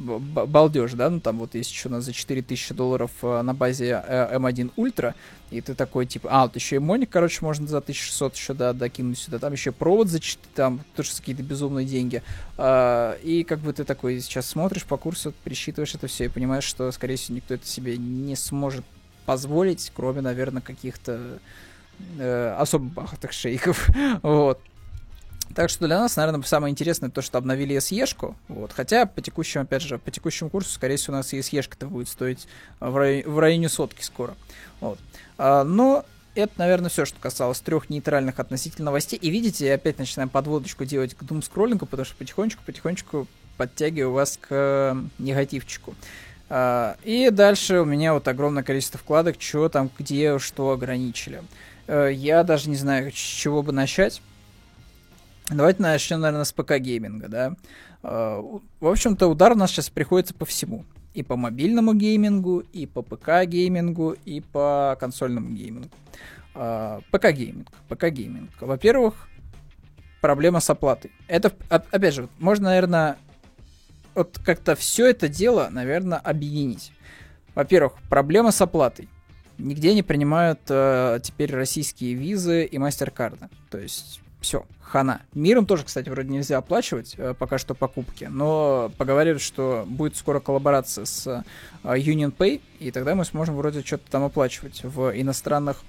балдеж, 0.00 0.92
да, 0.94 1.10
ну 1.10 1.20
там 1.20 1.38
вот 1.38 1.54
есть 1.54 1.70
еще 1.70 1.88
у 1.88 1.92
нас 1.92 2.04
за 2.04 2.12
4000 2.12 2.74
долларов 2.74 3.10
э, 3.22 3.42
на 3.42 3.54
базе 3.54 4.02
M1 4.08 4.72
э, 4.76 4.80
Ultra, 4.80 5.14
и 5.50 5.60
ты 5.60 5.74
такой, 5.74 6.06
типа, 6.06 6.28
а, 6.32 6.42
вот 6.44 6.54
еще 6.54 6.76
и 6.76 6.78
моник, 6.78 7.10
короче, 7.10 7.44
можно 7.44 7.66
за 7.66 7.78
1600 7.78 8.34
еще, 8.34 8.54
да, 8.54 8.72
докинуть 8.72 9.18
сюда, 9.18 9.38
там 9.38 9.52
еще 9.52 9.72
провод 9.72 10.08
за 10.08 10.20
4, 10.20 10.48
там 10.54 10.80
тоже 10.96 11.10
какие-то 11.16 11.42
безумные 11.42 11.86
деньги, 11.86 12.22
а, 12.56 13.16
и 13.22 13.44
как 13.44 13.58
бы 13.60 13.72
ты 13.72 13.84
такой 13.84 14.20
сейчас 14.20 14.46
смотришь 14.46 14.84
по 14.84 14.96
курсу, 14.96 15.34
пересчитываешь 15.44 15.94
это 15.94 16.06
все 16.06 16.24
и 16.24 16.28
понимаешь, 16.28 16.64
что, 16.64 16.90
скорее 16.92 17.16
всего, 17.16 17.36
никто 17.36 17.54
это 17.54 17.66
себе 17.66 17.96
не 17.96 18.36
сможет 18.36 18.84
позволить, 19.26 19.92
кроме, 19.94 20.22
наверное, 20.22 20.62
каких-то 20.62 21.38
э, 22.18 22.54
особо 22.58 22.86
богатых 22.86 23.32
шейков, 23.32 23.88
вот. 24.22 24.60
Так 25.54 25.68
что 25.68 25.86
для 25.86 25.98
нас, 25.98 26.16
наверное, 26.16 26.42
самое 26.42 26.70
интересное 26.70 27.10
то, 27.10 27.22
что 27.22 27.38
обновили 27.38 27.76
SE-шку. 27.76 28.36
Вот. 28.48 28.72
Хотя 28.72 29.06
по 29.06 29.20
текущему, 29.20 29.64
опять 29.64 29.82
же, 29.82 29.98
по 29.98 30.10
текущему 30.10 30.48
курсу, 30.48 30.70
скорее 30.70 30.96
всего, 30.96 31.14
у 31.14 31.16
нас 31.16 31.32
SE-шка-то 31.32 31.86
будет 31.86 32.08
стоить 32.08 32.46
в 32.78 32.96
районе, 32.96 33.24
в 33.26 33.38
районе 33.38 33.68
сотки 33.68 34.02
скоро. 34.02 34.34
Вот. 34.80 34.98
А, 35.38 35.64
но 35.64 36.04
это, 36.36 36.52
наверное, 36.56 36.88
все, 36.88 37.04
что 37.04 37.18
касалось 37.20 37.60
трех 37.60 37.90
нейтральных 37.90 38.38
относительно 38.38 38.86
новостей. 38.86 39.18
И 39.18 39.30
видите, 39.30 39.66
я 39.66 39.74
опять 39.74 39.98
начинаем 39.98 40.28
подводочку 40.28 40.84
делать 40.84 41.14
к 41.14 41.24
думскроллингу, 41.24 41.86
потому 41.86 42.04
что 42.04 42.14
потихонечку-потихонечку 42.16 43.26
подтягиваю 43.56 44.12
вас 44.12 44.38
к 44.40 44.96
негативчику. 45.18 45.94
А, 46.48 46.96
и 47.02 47.30
дальше 47.30 47.80
у 47.80 47.84
меня 47.84 48.14
вот 48.14 48.28
огромное 48.28 48.62
количество 48.62 48.98
вкладок, 49.00 49.36
что 49.40 49.68
там, 49.68 49.90
где, 49.98 50.38
что 50.38 50.70
ограничили. 50.70 51.42
А, 51.88 52.08
я 52.08 52.44
даже 52.44 52.70
не 52.70 52.76
знаю, 52.76 53.10
с 53.10 53.14
чего 53.14 53.62
бы 53.62 53.72
начать. 53.72 54.22
Давайте 55.50 55.82
начнем, 55.82 56.20
наверное, 56.20 56.44
с 56.44 56.52
ПК-гейминга, 56.52 57.28
да. 57.28 57.56
А, 58.02 58.40
в 58.40 58.86
общем-то, 58.86 59.26
удар 59.26 59.52
у 59.52 59.56
нас 59.56 59.70
сейчас 59.70 59.90
приходится 59.90 60.32
по 60.32 60.44
всему. 60.44 60.84
И 61.12 61.24
по 61.24 61.36
мобильному 61.36 61.92
геймингу, 61.92 62.60
и 62.60 62.86
по 62.86 63.02
ПК-геймингу, 63.02 64.16
и 64.24 64.40
по 64.40 64.96
консольному 65.00 65.50
геймингу. 65.50 65.90
А, 66.54 67.00
ПК-гейминг. 67.10 67.66
ПК-гейминг. 67.88 68.50
Во-первых, 68.60 69.28
проблема 70.20 70.60
с 70.60 70.70
оплатой. 70.70 71.10
Это, 71.26 71.52
опять 71.68 72.14
же, 72.14 72.28
можно, 72.38 72.66
наверное, 72.66 73.16
вот 74.14 74.38
как-то 74.44 74.76
все 74.76 75.10
это 75.10 75.28
дело, 75.28 75.68
наверное, 75.70 76.18
объединить. 76.18 76.92
Во-первых, 77.56 77.94
проблема 78.08 78.52
с 78.52 78.60
оплатой. 78.60 79.08
Нигде 79.58 79.94
не 79.94 80.02
принимают 80.02 80.60
э, 80.68 81.18
теперь 81.22 81.52
российские 81.52 82.14
визы 82.14 82.64
и 82.64 82.78
мастер-карты. 82.78 83.48
То 83.68 83.78
есть 83.78 84.20
все, 84.40 84.64
хана. 84.80 85.22
Миром 85.34 85.66
тоже, 85.66 85.84
кстати, 85.84 86.08
вроде 86.08 86.30
нельзя 86.30 86.58
оплачивать 86.58 87.14
э, 87.16 87.34
пока 87.38 87.58
что 87.58 87.74
покупки, 87.74 88.24
но 88.24 88.90
поговаривают, 88.98 89.42
что 89.42 89.84
будет 89.86 90.16
скоро 90.16 90.40
коллаборация 90.40 91.04
с 91.04 91.26
э, 91.26 91.42
Union 91.84 92.34
Pay, 92.36 92.60
и 92.78 92.90
тогда 92.90 93.14
мы 93.14 93.24
сможем 93.24 93.56
вроде 93.56 93.82
что-то 93.82 94.10
там 94.10 94.24
оплачивать 94.24 94.82
в 94.82 95.10
иностранных 95.20 95.82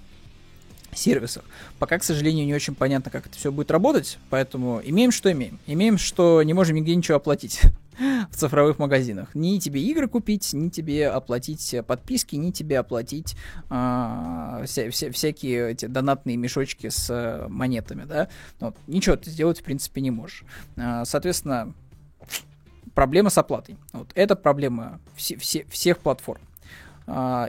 сервисах. 0.97 1.43
Пока, 1.79 1.97
к 1.97 2.03
сожалению, 2.03 2.45
не 2.45 2.53
очень 2.53 2.75
понятно, 2.75 3.11
как 3.11 3.27
это 3.27 3.37
все 3.37 3.51
будет 3.51 3.71
работать, 3.71 4.17
поэтому 4.29 4.81
имеем, 4.83 5.11
что 5.11 5.31
имеем. 5.31 5.59
Имеем, 5.67 5.97
что 5.97 6.43
не 6.43 6.53
можем 6.53 6.75
нигде 6.75 6.95
ничего 6.95 7.17
оплатить 7.17 7.61
в 8.31 8.35
цифровых 8.35 8.79
магазинах. 8.79 9.33
Ни 9.33 9.59
тебе 9.59 9.81
игры 9.81 10.07
купить, 10.07 10.53
ни 10.53 10.69
тебе 10.69 11.09
оплатить 11.09 11.75
подписки, 11.87 12.35
ни 12.35 12.51
тебе 12.51 12.79
оплатить 12.79 13.35
э, 13.69 14.63
вся, 14.65 14.89
вся, 14.91 15.11
всякие 15.11 15.71
эти 15.71 15.85
донатные 15.85 16.37
мешочки 16.37 16.89
с 16.89 17.09
э, 17.09 17.47
монетами, 17.47 18.05
да. 18.05 18.29
Вот. 18.59 18.75
Ничего 18.87 19.15
ты 19.15 19.29
сделать, 19.29 19.59
в 19.59 19.63
принципе, 19.63 20.01
не 20.01 20.11
можешь. 20.11 20.43
Э, 20.75 21.03
соответственно, 21.05 21.73
проблема 22.93 23.29
с 23.29 23.37
оплатой. 23.37 23.77
Вот. 23.93 24.09
Это 24.15 24.35
проблема 24.35 24.99
все, 25.15 25.37
все, 25.37 25.65
всех 25.69 25.99
платформ. 25.99 26.41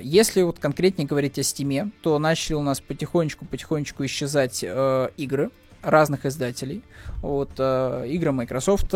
Если 0.02 0.42
вот 0.42 0.59
конкретнее 0.59 1.07
говорить 1.07 1.38
о 1.38 1.42
Steam, 1.42 1.92
то 2.02 2.19
начали 2.19 2.54
у 2.54 2.62
нас 2.62 2.81
потихонечку-потихонечку 2.81 4.04
исчезать 4.04 4.64
э, 4.64 5.09
игры 5.16 5.50
разных 5.83 6.26
издателей. 6.26 6.83
Вот 7.21 7.50
э, 7.59 8.07
игры 8.09 8.33
Microsoft, 8.33 8.92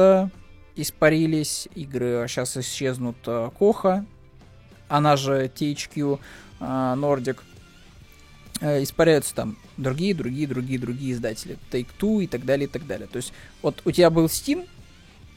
испарились, 0.77 1.69
игры 1.75 2.27
сейчас 2.29 2.57
исчезнут 2.57 3.17
э, 3.27 3.51
Коха, 3.59 4.05
она 4.89 5.17
же 5.17 5.51
THQ 5.55 6.19
э, 6.61 6.65
Nordic, 6.65 7.39
э, 8.61 8.83
испаряются 8.83 9.35
там 9.35 9.57
другие, 9.77 10.15
другие, 10.15 10.47
другие, 10.47 10.79
другие 10.79 11.13
издатели, 11.13 11.59
Take-Two 11.71 12.25
и 12.25 12.27
так 12.27 12.45
далее, 12.45 12.67
и 12.67 12.71
так 12.71 12.87
далее. 12.87 13.09
То 13.11 13.17
есть 13.17 13.33
вот 13.63 13.83
у 13.85 13.91
тебя 13.91 14.11
был 14.11 14.27
Steam, 14.27 14.69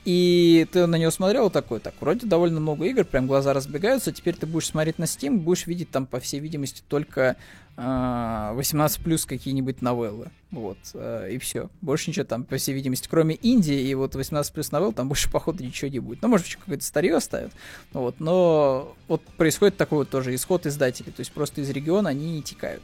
и 0.06 0.66
ты 0.72 0.88
на 0.88 0.96
него 0.96 1.12
смотрел 1.12 1.50
такой, 1.50 1.80
так, 1.80 1.94
вроде 2.00 2.26
довольно 2.26 2.60
много 2.60 2.86
игр, 2.86 3.04
прям 3.04 3.28
глаза 3.28 3.54
разбегаются, 3.54 4.12
теперь 4.14 4.36
ты 4.36 4.46
будешь 4.46 4.68
смотреть 4.68 4.98
на 4.98 5.04
Steam, 5.04 5.38
будешь 5.38 5.68
видеть 5.68 5.92
там, 5.92 6.06
по 6.06 6.20
всей 6.20 6.40
видимости, 6.40 6.82
только 6.88 7.36
э, 7.76 8.52
18 8.54 9.04
плюс 9.04 9.26
какие-нибудь 9.26 9.82
новеллы. 9.82 10.30
Вот, 10.52 10.78
э, 10.94 11.32
и 11.34 11.38
все. 11.38 11.70
Больше 11.82 12.10
ничего 12.10 12.26
там, 12.26 12.46
по 12.46 12.56
всей 12.56 12.74
видимости, 12.74 13.08
кроме 13.10 13.36
Индии 13.36 13.78
и 13.78 13.94
вот 13.94 14.16
18 14.16 14.54
плюс 14.54 14.72
новелл, 14.72 14.94
там 14.94 15.10
больше, 15.10 15.30
походу, 15.30 15.64
ничего 15.64 15.92
не 15.92 16.00
будет. 16.00 16.22
Ну, 16.22 16.30
может, 16.30 16.56
какое-то 16.56 16.84
старье 16.84 17.16
оставят. 17.16 17.52
Вот, 17.92 18.20
но 18.20 18.96
вот 19.10 19.22
происходит 19.38 19.76
такой 19.76 20.00
вот 20.00 20.10
тоже 20.10 20.34
исход 20.34 20.66
издателей, 20.66 21.12
то 21.12 21.20
есть 21.20 21.34
просто 21.34 21.60
из 21.60 21.70
региона 21.70 22.10
они 22.10 22.32
не 22.32 22.42
текают. 22.42 22.84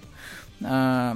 Э, 0.59 1.15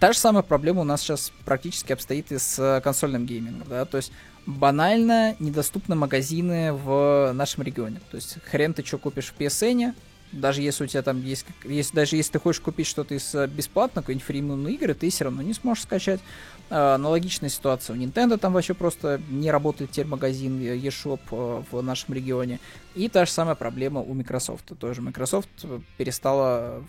та 0.00 0.12
же 0.12 0.18
самая 0.18 0.42
проблема 0.42 0.80
у 0.80 0.84
нас 0.84 1.02
сейчас 1.02 1.30
практически 1.44 1.92
обстоит 1.92 2.32
и 2.32 2.38
с 2.38 2.80
консольным 2.82 3.26
геймингом, 3.26 3.68
да, 3.68 3.84
то 3.84 3.98
есть 3.98 4.12
банально 4.46 5.36
недоступны 5.38 5.94
магазины 5.94 6.72
в 6.72 7.32
нашем 7.34 7.64
регионе. 7.64 8.00
То 8.10 8.16
есть 8.16 8.38
хрен 8.44 8.74
ты 8.74 8.84
что 8.84 8.98
купишь 8.98 9.32
в 9.32 9.40
PSN, 9.40 9.94
даже 10.32 10.62
если 10.62 10.84
у 10.84 10.86
тебя 10.86 11.02
там 11.02 11.22
есть, 11.22 11.46
есть 11.64 11.94
даже 11.94 12.16
если 12.16 12.32
ты 12.32 12.38
хочешь 12.38 12.60
купить 12.60 12.86
что-то 12.86 13.14
из 13.14 13.34
э, 13.34 13.46
бесплатно, 13.46 14.02
какие-нибудь 14.02 14.26
фримные 14.26 14.74
игры, 14.74 14.94
ты 14.94 15.10
все 15.10 15.24
равно 15.24 15.42
не 15.42 15.54
сможешь 15.54 15.84
скачать. 15.84 16.20
А, 16.68 16.96
аналогичная 16.96 17.48
ситуация 17.48 17.94
у 17.94 17.98
Nintendo, 17.98 18.36
там 18.36 18.52
вообще 18.52 18.74
просто 18.74 19.20
не 19.30 19.50
работает 19.50 19.92
теперь 19.92 20.06
магазин 20.06 20.60
eShop 20.60 21.20
э, 21.30 21.62
в 21.70 21.82
нашем 21.82 22.14
регионе. 22.14 22.58
И 22.94 23.08
та 23.08 23.24
же 23.24 23.30
самая 23.30 23.54
проблема 23.54 24.00
у 24.00 24.14
Microsoft. 24.14 24.64
Тоже 24.78 25.00
Microsoft 25.00 25.48
перестала 25.96 26.84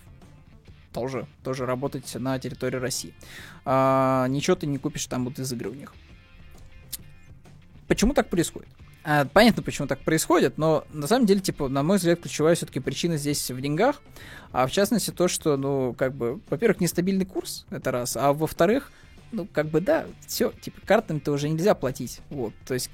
тоже, 0.94 1.28
тоже 1.44 1.66
работать 1.66 2.16
на 2.16 2.40
территории 2.40 2.78
России. 2.78 3.14
А, 3.66 4.28
ничего 4.28 4.56
ты 4.56 4.66
не 4.66 4.80
купишь 4.80 5.06
там 5.06 5.26
вот 5.26 5.38
из 5.40 5.52
игры 5.54 5.70
у 5.70 5.76
них. 5.76 5.94
Почему 7.88 8.14
так 8.14 8.30
происходит? 8.30 8.70
А, 9.04 9.26
понятно, 9.26 9.64
почему 9.64 9.88
так 9.88 10.00
происходит, 10.00 10.58
но 10.58 10.84
на 10.92 11.08
самом 11.08 11.26
деле, 11.26 11.40
типа, 11.40 11.70
на 11.70 11.84
мой 11.84 11.98
взгляд, 11.98 12.20
ключевая 12.20 12.56
все-таки 12.56 12.82
причина 12.82 13.16
здесь 13.16 13.50
в 13.50 13.62
деньгах, 13.62 14.02
а 14.52 14.68
в 14.68 14.72
частности 14.72 15.12
то, 15.12 15.30
что, 15.30 15.56
ну, 15.56 15.94
как 15.94 16.14
бы, 16.14 16.42
во-первых, 16.50 16.82
нестабильный 16.82 17.26
курс, 17.26 17.66
это 17.70 17.92
раз, 17.92 18.18
а 18.18 18.34
во-вторых, 18.34 18.92
ну, 19.32 19.48
как 19.52 19.68
бы, 19.68 19.80
да, 19.80 20.06
все, 20.26 20.52
типа, 20.52 20.82
картами-то 20.86 21.32
уже 21.32 21.48
нельзя 21.48 21.74
платить, 21.74 22.20
вот, 22.30 22.54
то 22.66 22.74
есть, 22.74 22.90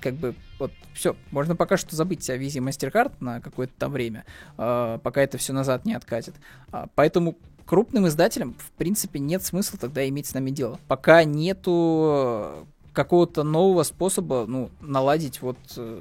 как 0.00 0.14
бы, 0.14 0.34
вот, 0.58 0.72
все, 0.94 1.14
можно 1.30 1.54
пока 1.54 1.76
что 1.76 1.94
забыть 1.94 2.28
о 2.28 2.36
визе 2.36 2.58
MasterCard 2.58 3.12
на 3.20 3.40
какое-то 3.40 3.74
там 3.78 3.92
время, 3.92 4.24
э, 4.58 4.98
пока 5.00 5.22
это 5.22 5.38
все 5.38 5.52
назад 5.52 5.84
не 5.84 5.94
откатит. 5.94 6.34
А, 6.72 6.88
поэтому 6.94 7.36
крупным 7.66 8.08
издателям, 8.08 8.56
в 8.58 8.72
принципе, 8.72 9.20
нет 9.20 9.44
смысла 9.44 9.78
тогда 9.78 10.08
иметь 10.08 10.26
с 10.26 10.34
нами 10.34 10.50
дело. 10.50 10.80
Пока 10.88 11.22
нету 11.22 12.66
какого-то 12.92 13.42
нового 13.42 13.82
способа, 13.82 14.44
ну, 14.46 14.70
наладить 14.80 15.42
вот 15.42 15.58
э, 15.76 16.00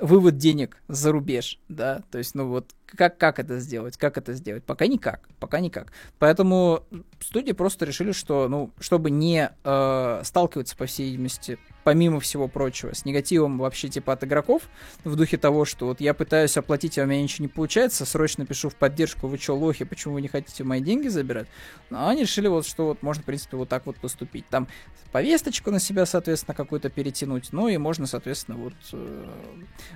вывод 0.00 0.36
денег 0.36 0.76
за 0.88 1.12
рубеж, 1.12 1.58
да, 1.68 2.02
то 2.10 2.18
есть, 2.18 2.34
ну 2.34 2.48
вот, 2.48 2.74
как, 2.86 3.18
как 3.18 3.38
это 3.38 3.58
сделать, 3.58 3.96
как 3.96 4.18
это 4.18 4.32
сделать, 4.34 4.64
пока 4.64 4.86
никак, 4.86 5.28
пока 5.40 5.60
никак. 5.60 5.92
Поэтому 6.18 6.84
студии 7.20 7.52
просто 7.52 7.84
решили, 7.84 8.12
что, 8.12 8.48
ну, 8.48 8.70
чтобы 8.80 9.10
не 9.10 9.50
э, 9.64 10.20
сталкиваться, 10.24 10.76
по 10.76 10.86
всей 10.86 11.10
видимости, 11.10 11.58
помимо 11.88 12.20
всего 12.20 12.48
прочего, 12.48 12.94
с 12.94 13.06
негативом 13.06 13.56
вообще 13.56 13.88
типа 13.88 14.12
от 14.12 14.22
игроков, 14.22 14.60
в 15.04 15.16
духе 15.16 15.38
того, 15.38 15.64
что 15.64 15.86
вот 15.86 16.02
я 16.02 16.12
пытаюсь 16.12 16.54
оплатить, 16.58 16.98
а 16.98 17.04
у 17.04 17.06
меня 17.06 17.22
ничего 17.22 17.44
не 17.44 17.48
получается, 17.48 18.04
срочно 18.04 18.44
пишу 18.44 18.68
в 18.68 18.74
поддержку, 18.74 19.26
вы 19.26 19.38
что, 19.38 19.56
лохи, 19.56 19.86
почему 19.86 20.12
вы 20.12 20.20
не 20.20 20.28
хотите 20.28 20.64
мои 20.64 20.82
деньги 20.82 21.08
забирать? 21.08 21.46
Но 21.88 22.06
они 22.06 22.24
решили 22.24 22.46
вот, 22.46 22.66
что 22.66 22.88
вот 22.88 23.02
можно, 23.02 23.22
в 23.22 23.24
принципе, 23.24 23.56
вот 23.56 23.70
так 23.70 23.86
вот 23.86 23.96
поступить. 23.96 24.46
Там 24.50 24.68
повесточку 25.12 25.70
на 25.70 25.80
себя, 25.80 26.04
соответственно, 26.04 26.54
какую-то 26.54 26.90
перетянуть, 26.90 27.48
ну 27.52 27.68
и 27.68 27.78
можно, 27.78 28.06
соответственно, 28.06 28.58
вот, 28.58 28.74
э, 28.92 29.26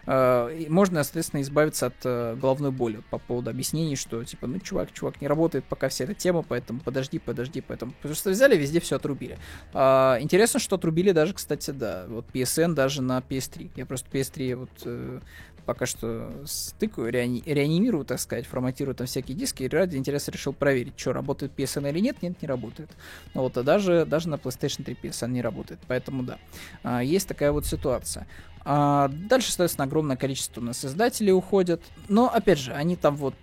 э, 0.07 0.67
можно, 0.71 1.05
соответственно, 1.05 1.43
избавиться 1.43 1.89
от 1.89 1.97
э, 2.05 2.37
головной 2.41 2.71
боли 2.71 3.03
по 3.11 3.19
поводу 3.19 3.51
объяснений, 3.51 3.97
что, 3.97 4.25
типа, 4.25 4.47
ну, 4.47 4.61
чувак, 4.61 4.93
чувак, 4.93 5.21
не 5.21 5.29
работает 5.29 5.67
пока 5.67 5.91
вся 5.91 6.05
эта 6.05 6.15
тема, 6.15 6.43
поэтому 6.43 6.81
подожди, 6.81 7.19
подожди, 7.19 7.61
поэтому, 7.61 7.93
что 8.15 8.31
взяли, 8.31 8.57
везде 8.57 8.81
все 8.81 8.97
отрубили. 8.97 9.39
Э, 9.75 10.17
интересно, 10.21 10.59
что 10.59 10.77
отрубили 10.77 11.13
даже, 11.13 11.35
кстати, 11.35 11.71
да, 11.83 12.05
вот 12.07 12.27
PSN 12.33 12.75
даже 12.75 13.03
на 13.03 13.19
PS3. 13.19 13.73
Я 13.75 13.87
просто 13.87 14.09
PS3 14.09 14.55
вот 14.55 14.71
э, 14.85 15.19
пока 15.67 15.85
что 15.85 16.31
стыкаю, 16.47 17.11
реани- 17.11 17.43
реанимирую, 17.45 18.05
так 18.05 18.21
сказать, 18.21 18.47
форматирую 18.47 18.95
там 18.95 19.09
всякие 19.09 19.37
диски, 19.37 19.65
и 19.65 19.69
ради 19.69 19.97
интереса 19.97 20.31
решил 20.31 20.53
проверить, 20.53 20.95
что 20.97 21.13
работает 21.13 21.51
PSN 21.57 21.91
или 21.91 21.99
нет. 21.99 22.23
Нет, 22.23 22.41
не 22.41 22.47
работает. 22.47 22.89
Ну 23.35 23.43
вот, 23.43 23.57
а 23.59 23.65
даже, 23.65 24.07
даже 24.07 24.29
на 24.29 24.37
PlayStation 24.37 24.85
3 24.85 24.97
PSN 25.03 25.31
не 25.31 25.43
работает. 25.43 25.81
Поэтому 25.89 26.23
да, 26.23 26.39
а, 26.85 27.03
есть 27.03 27.27
такая 27.27 27.51
вот 27.51 27.67
ситуация. 27.67 28.29
А 28.65 29.09
дальше, 29.09 29.49
соответственно, 29.49 29.87
огромное 29.87 30.17
количество 30.17 30.61
у 30.61 30.65
нас 30.65 30.85
издателей 30.85 31.33
уходят. 31.33 31.83
Но, 32.09 32.33
опять 32.33 32.61
же, 32.61 32.75
они 32.75 32.95
там 32.95 33.17
вот, 33.17 33.35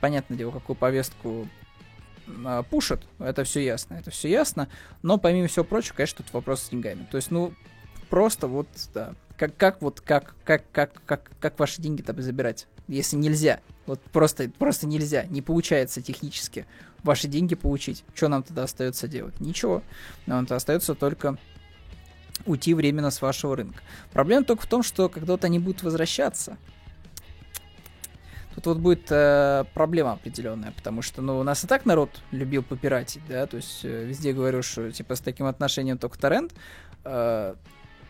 понятное 0.00 0.38
дело, 0.38 0.50
какую 0.50 0.76
повестку 0.76 1.46
а, 2.44 2.62
пушат, 2.62 3.02
это 3.18 3.44
все 3.44 3.62
ясно, 3.62 3.94
это 3.94 4.10
все 4.10 4.28
ясно, 4.30 4.68
но 5.02 5.18
помимо 5.18 5.48
всего 5.48 5.64
прочего, 5.64 5.96
конечно, 5.96 6.24
тут 6.24 6.32
вопрос 6.32 6.62
с 6.62 6.68
деньгами. 6.70 7.06
То 7.10 7.16
есть, 7.16 7.30
ну, 7.30 7.52
просто 8.12 8.46
вот, 8.46 8.68
да, 8.92 9.14
как, 9.38 9.56
как 9.56 9.80
вот, 9.80 10.02
как, 10.02 10.34
как, 10.44 10.64
как, 10.70 10.92
как, 11.06 11.30
как 11.40 11.58
ваши 11.58 11.80
деньги 11.80 12.02
там 12.02 12.20
забирать, 12.20 12.66
если 12.88 13.16
нельзя, 13.16 13.60
вот 13.86 14.02
просто, 14.02 14.50
просто 14.50 14.86
нельзя, 14.86 15.24
не 15.24 15.40
получается 15.40 16.02
технически 16.02 16.66
ваши 17.02 17.26
деньги 17.26 17.54
получить, 17.54 18.04
что 18.14 18.28
нам 18.28 18.42
тогда 18.42 18.64
остается 18.64 19.08
делать? 19.08 19.40
Ничего, 19.40 19.82
нам 20.26 20.44
то 20.44 20.56
остается 20.56 20.94
только 20.94 21.38
уйти 22.44 22.74
временно 22.74 23.10
с 23.10 23.22
вашего 23.22 23.56
рынка. 23.56 23.82
Проблема 24.12 24.44
только 24.44 24.64
в 24.64 24.66
том, 24.66 24.82
что 24.82 25.08
когда 25.08 25.32
вот 25.32 25.46
они 25.46 25.58
будут 25.58 25.82
возвращаться, 25.82 26.58
тут 28.54 28.66
вот 28.66 28.76
будет 28.76 29.10
э, 29.10 29.64
проблема 29.72 30.12
определенная, 30.12 30.72
потому 30.72 31.00
что, 31.00 31.22
ну, 31.22 31.38
у 31.38 31.44
нас 31.44 31.64
и 31.64 31.66
так 31.66 31.86
народ 31.86 32.10
любил 32.30 32.62
попиратить, 32.62 33.22
да, 33.26 33.46
то 33.46 33.56
есть 33.56 33.86
э, 33.86 34.04
везде 34.04 34.34
говорю, 34.34 34.62
что, 34.62 34.92
типа, 34.92 35.14
с 35.14 35.20
таким 35.20 35.46
отношением 35.46 35.96
только 35.96 36.18
торрент, 36.18 36.52
э, 37.04 37.54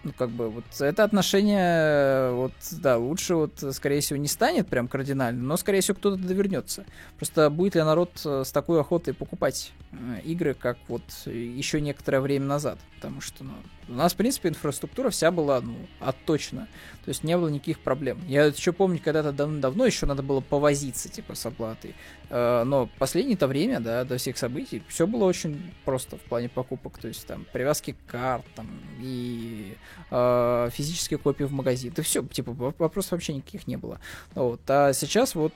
ну, 0.05 0.13
как 0.17 0.31
бы, 0.31 0.51
вот 0.51 0.65
это 0.81 1.05
отношение, 1.05 2.33
вот, 2.33 2.53
да, 2.73 2.97
лучше, 2.97 3.35
вот, 3.35 3.65
скорее 3.73 4.01
всего, 4.01 4.19
не 4.19 4.29
станет 4.29 4.69
прям 4.69 4.89
кардинально, 4.89 5.43
но, 5.43 5.57
скорее 5.57 5.81
всего, 5.81 5.97
кто-то 5.97 6.17
довернется. 6.17 6.85
Просто 7.17 7.51
будет 7.51 7.75
ли 7.75 7.83
народ 7.83 8.11
э, 8.25 8.43
с 8.45 8.53
такой 8.53 8.81
охотой 8.81 9.15
покупать 9.15 9.73
э, 9.93 10.21
игры, 10.25 10.55
как 10.55 10.79
вот 10.89 11.03
еще 11.27 11.81
некоторое 11.81 12.21
время 12.21 12.47
назад? 12.47 12.79
Потому 12.97 13.21
что, 13.21 13.45
ну, 13.45 13.55
у 13.89 13.93
нас, 13.93 14.13
в 14.13 14.17
принципе, 14.17 14.49
инфраструктура 14.49 15.11
вся 15.11 15.31
была, 15.31 15.61
ну, 15.61 15.75
отточена. 16.01 16.69
То 17.05 17.09
есть 17.09 17.25
не 17.25 17.37
было 17.37 17.49
никаких 17.49 17.81
проблем. 17.81 18.21
Я 18.29 18.45
еще 18.45 18.73
помню, 18.73 19.01
когда-то 19.03 19.33
давно 19.33 19.87
еще 19.87 20.07
надо 20.07 20.23
было 20.23 20.41
повозиться, 20.41 21.09
типа, 21.09 21.35
с 21.35 21.45
оплатой. 21.45 21.95
Э, 22.31 22.63
но 22.65 22.89
последнее-то 22.99 23.47
время, 23.47 23.81
да, 23.81 24.05
до 24.05 24.19
всех 24.19 24.39
событий, 24.39 24.83
все 24.89 25.07
было 25.07 25.25
очень 25.25 25.73
просто 25.85 26.17
в 26.17 26.21
плане 26.21 26.49
покупок. 26.49 26.99
То 26.99 27.09
есть 27.09 27.27
там 27.27 27.45
привязки 27.53 27.97
карт, 28.07 28.45
там, 28.55 28.69
и 29.01 29.77
э, 30.11 30.69
физические 30.73 31.19
копии 31.19 31.45
в 31.45 31.53
магазин. 31.53 31.93
Это 31.93 32.03
все, 32.03 32.23
типа, 32.23 32.53
вопросов 32.53 33.13
вообще 33.13 33.35
никаких 33.35 33.67
не 33.67 33.77
было. 33.77 34.01
Вот. 34.35 34.61
А 34.69 34.93
сейчас 34.93 35.35
вот 35.35 35.53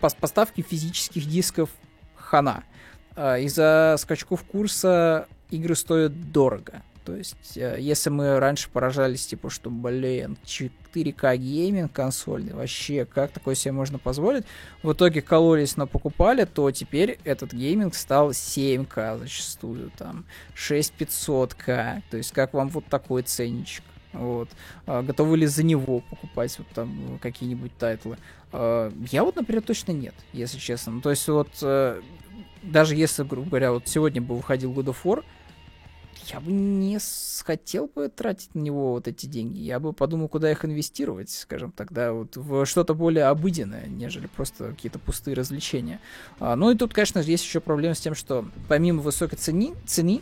поставки 0.00 0.62
физических 0.62 1.26
дисков 1.26 1.70
хана. 2.14 2.64
Э, 3.14 3.40
из-за 3.42 3.96
скачков 3.98 4.42
курса 4.44 5.26
игры 5.50 5.74
стоят 5.74 6.32
дорого. 6.32 6.82
То 7.08 7.16
есть, 7.16 7.56
э, 7.56 7.78
если 7.80 8.10
мы 8.10 8.38
раньше 8.38 8.68
поражались, 8.68 9.26
типа, 9.26 9.48
что, 9.48 9.70
блин, 9.70 10.36
4К 10.44 11.38
гейминг 11.38 11.90
консоль, 11.90 12.52
вообще, 12.52 13.06
как 13.06 13.30
такое 13.32 13.54
себе 13.54 13.72
можно 13.72 13.98
позволить? 13.98 14.44
В 14.82 14.92
итоге 14.92 15.22
кололись, 15.22 15.78
но 15.78 15.86
покупали, 15.86 16.44
то 16.44 16.70
теперь 16.70 17.18
этот 17.24 17.54
гейминг 17.54 17.94
стал 17.94 18.32
7К 18.32 19.16
зачастую, 19.20 19.90
там, 19.96 20.26
6500К. 20.54 22.02
То 22.10 22.18
есть, 22.18 22.32
как 22.32 22.52
вам 22.52 22.68
вот 22.68 22.84
такой 22.84 23.22
ценничек? 23.22 23.84
Вот. 24.12 24.50
А, 24.84 25.02
готовы 25.02 25.38
ли 25.38 25.46
за 25.46 25.64
него 25.64 26.00
покупать 26.00 26.58
вот 26.58 26.66
там 26.74 27.18
какие-нибудь 27.22 27.74
тайтлы? 27.78 28.18
А, 28.52 28.92
я 29.10 29.24
вот, 29.24 29.34
например, 29.34 29.62
точно 29.62 29.92
нет, 29.92 30.14
если 30.34 30.58
честно. 30.58 30.92
Ну, 30.92 31.00
то 31.00 31.08
есть 31.08 31.26
вот 31.26 31.48
э, 31.62 32.02
даже 32.62 32.94
если, 32.96 33.22
грубо 33.22 33.48
говоря, 33.48 33.72
вот 33.72 33.88
сегодня 33.88 34.20
бы 34.20 34.36
выходил 34.36 34.72
God 34.72 34.94
of 34.94 34.96
War, 35.04 35.24
я 36.26 36.40
бы 36.40 36.52
не 36.52 36.98
хотел 37.44 37.86
бы 37.86 38.08
тратить 38.08 38.54
на 38.54 38.60
него 38.60 38.92
вот 38.92 39.08
эти 39.08 39.26
деньги. 39.26 39.58
Я 39.58 39.80
бы 39.80 39.92
подумал, 39.92 40.28
куда 40.28 40.50
их 40.50 40.64
инвестировать, 40.64 41.30
скажем 41.30 41.72
тогда, 41.72 42.12
вот 42.12 42.36
в 42.36 42.66
что-то 42.66 42.94
более 42.94 43.24
обыденное, 43.24 43.86
нежели 43.86 44.26
просто 44.26 44.70
какие-то 44.70 44.98
пустые 44.98 45.34
развлечения. 45.34 46.00
А, 46.40 46.56
ну 46.56 46.70
и 46.70 46.76
тут, 46.76 46.92
конечно, 46.92 47.20
есть 47.20 47.44
еще 47.44 47.60
проблема 47.60 47.94
с 47.94 48.00
тем, 48.00 48.14
что 48.14 48.46
помимо 48.68 49.00
высокой 49.00 49.36
цены, 49.36 49.74
цены 49.86 50.20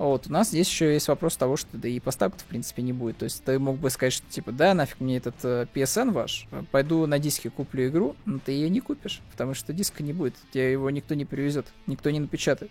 вот, 0.00 0.28
у 0.28 0.32
нас 0.32 0.48
здесь 0.48 0.66
еще 0.66 0.94
есть 0.94 1.08
вопрос 1.08 1.36
того, 1.36 1.58
что 1.58 1.76
да 1.76 1.86
и 1.86 2.00
поставок 2.00 2.40
в 2.40 2.44
принципе 2.44 2.80
не 2.80 2.94
будет. 2.94 3.18
То 3.18 3.24
есть 3.24 3.44
ты 3.44 3.58
мог 3.58 3.76
бы 3.76 3.90
сказать, 3.90 4.14
что 4.14 4.26
типа, 4.30 4.50
да, 4.50 4.72
нафиг 4.72 4.98
мне 4.98 5.18
этот 5.18 5.34
э, 5.42 5.66
PSN 5.74 6.12
ваш, 6.12 6.48
пойду 6.70 7.06
на 7.06 7.18
диске 7.18 7.50
куплю 7.50 7.86
игру, 7.88 8.16
но 8.24 8.38
ты 8.38 8.52
ее 8.52 8.70
не 8.70 8.80
купишь, 8.80 9.20
потому 9.30 9.52
что 9.52 9.74
диска 9.74 10.02
не 10.02 10.14
будет, 10.14 10.34
тебе 10.52 10.72
его 10.72 10.88
никто 10.88 11.14
не 11.14 11.26
привезет, 11.26 11.66
никто 11.86 12.08
не 12.08 12.18
напечатает 12.18 12.70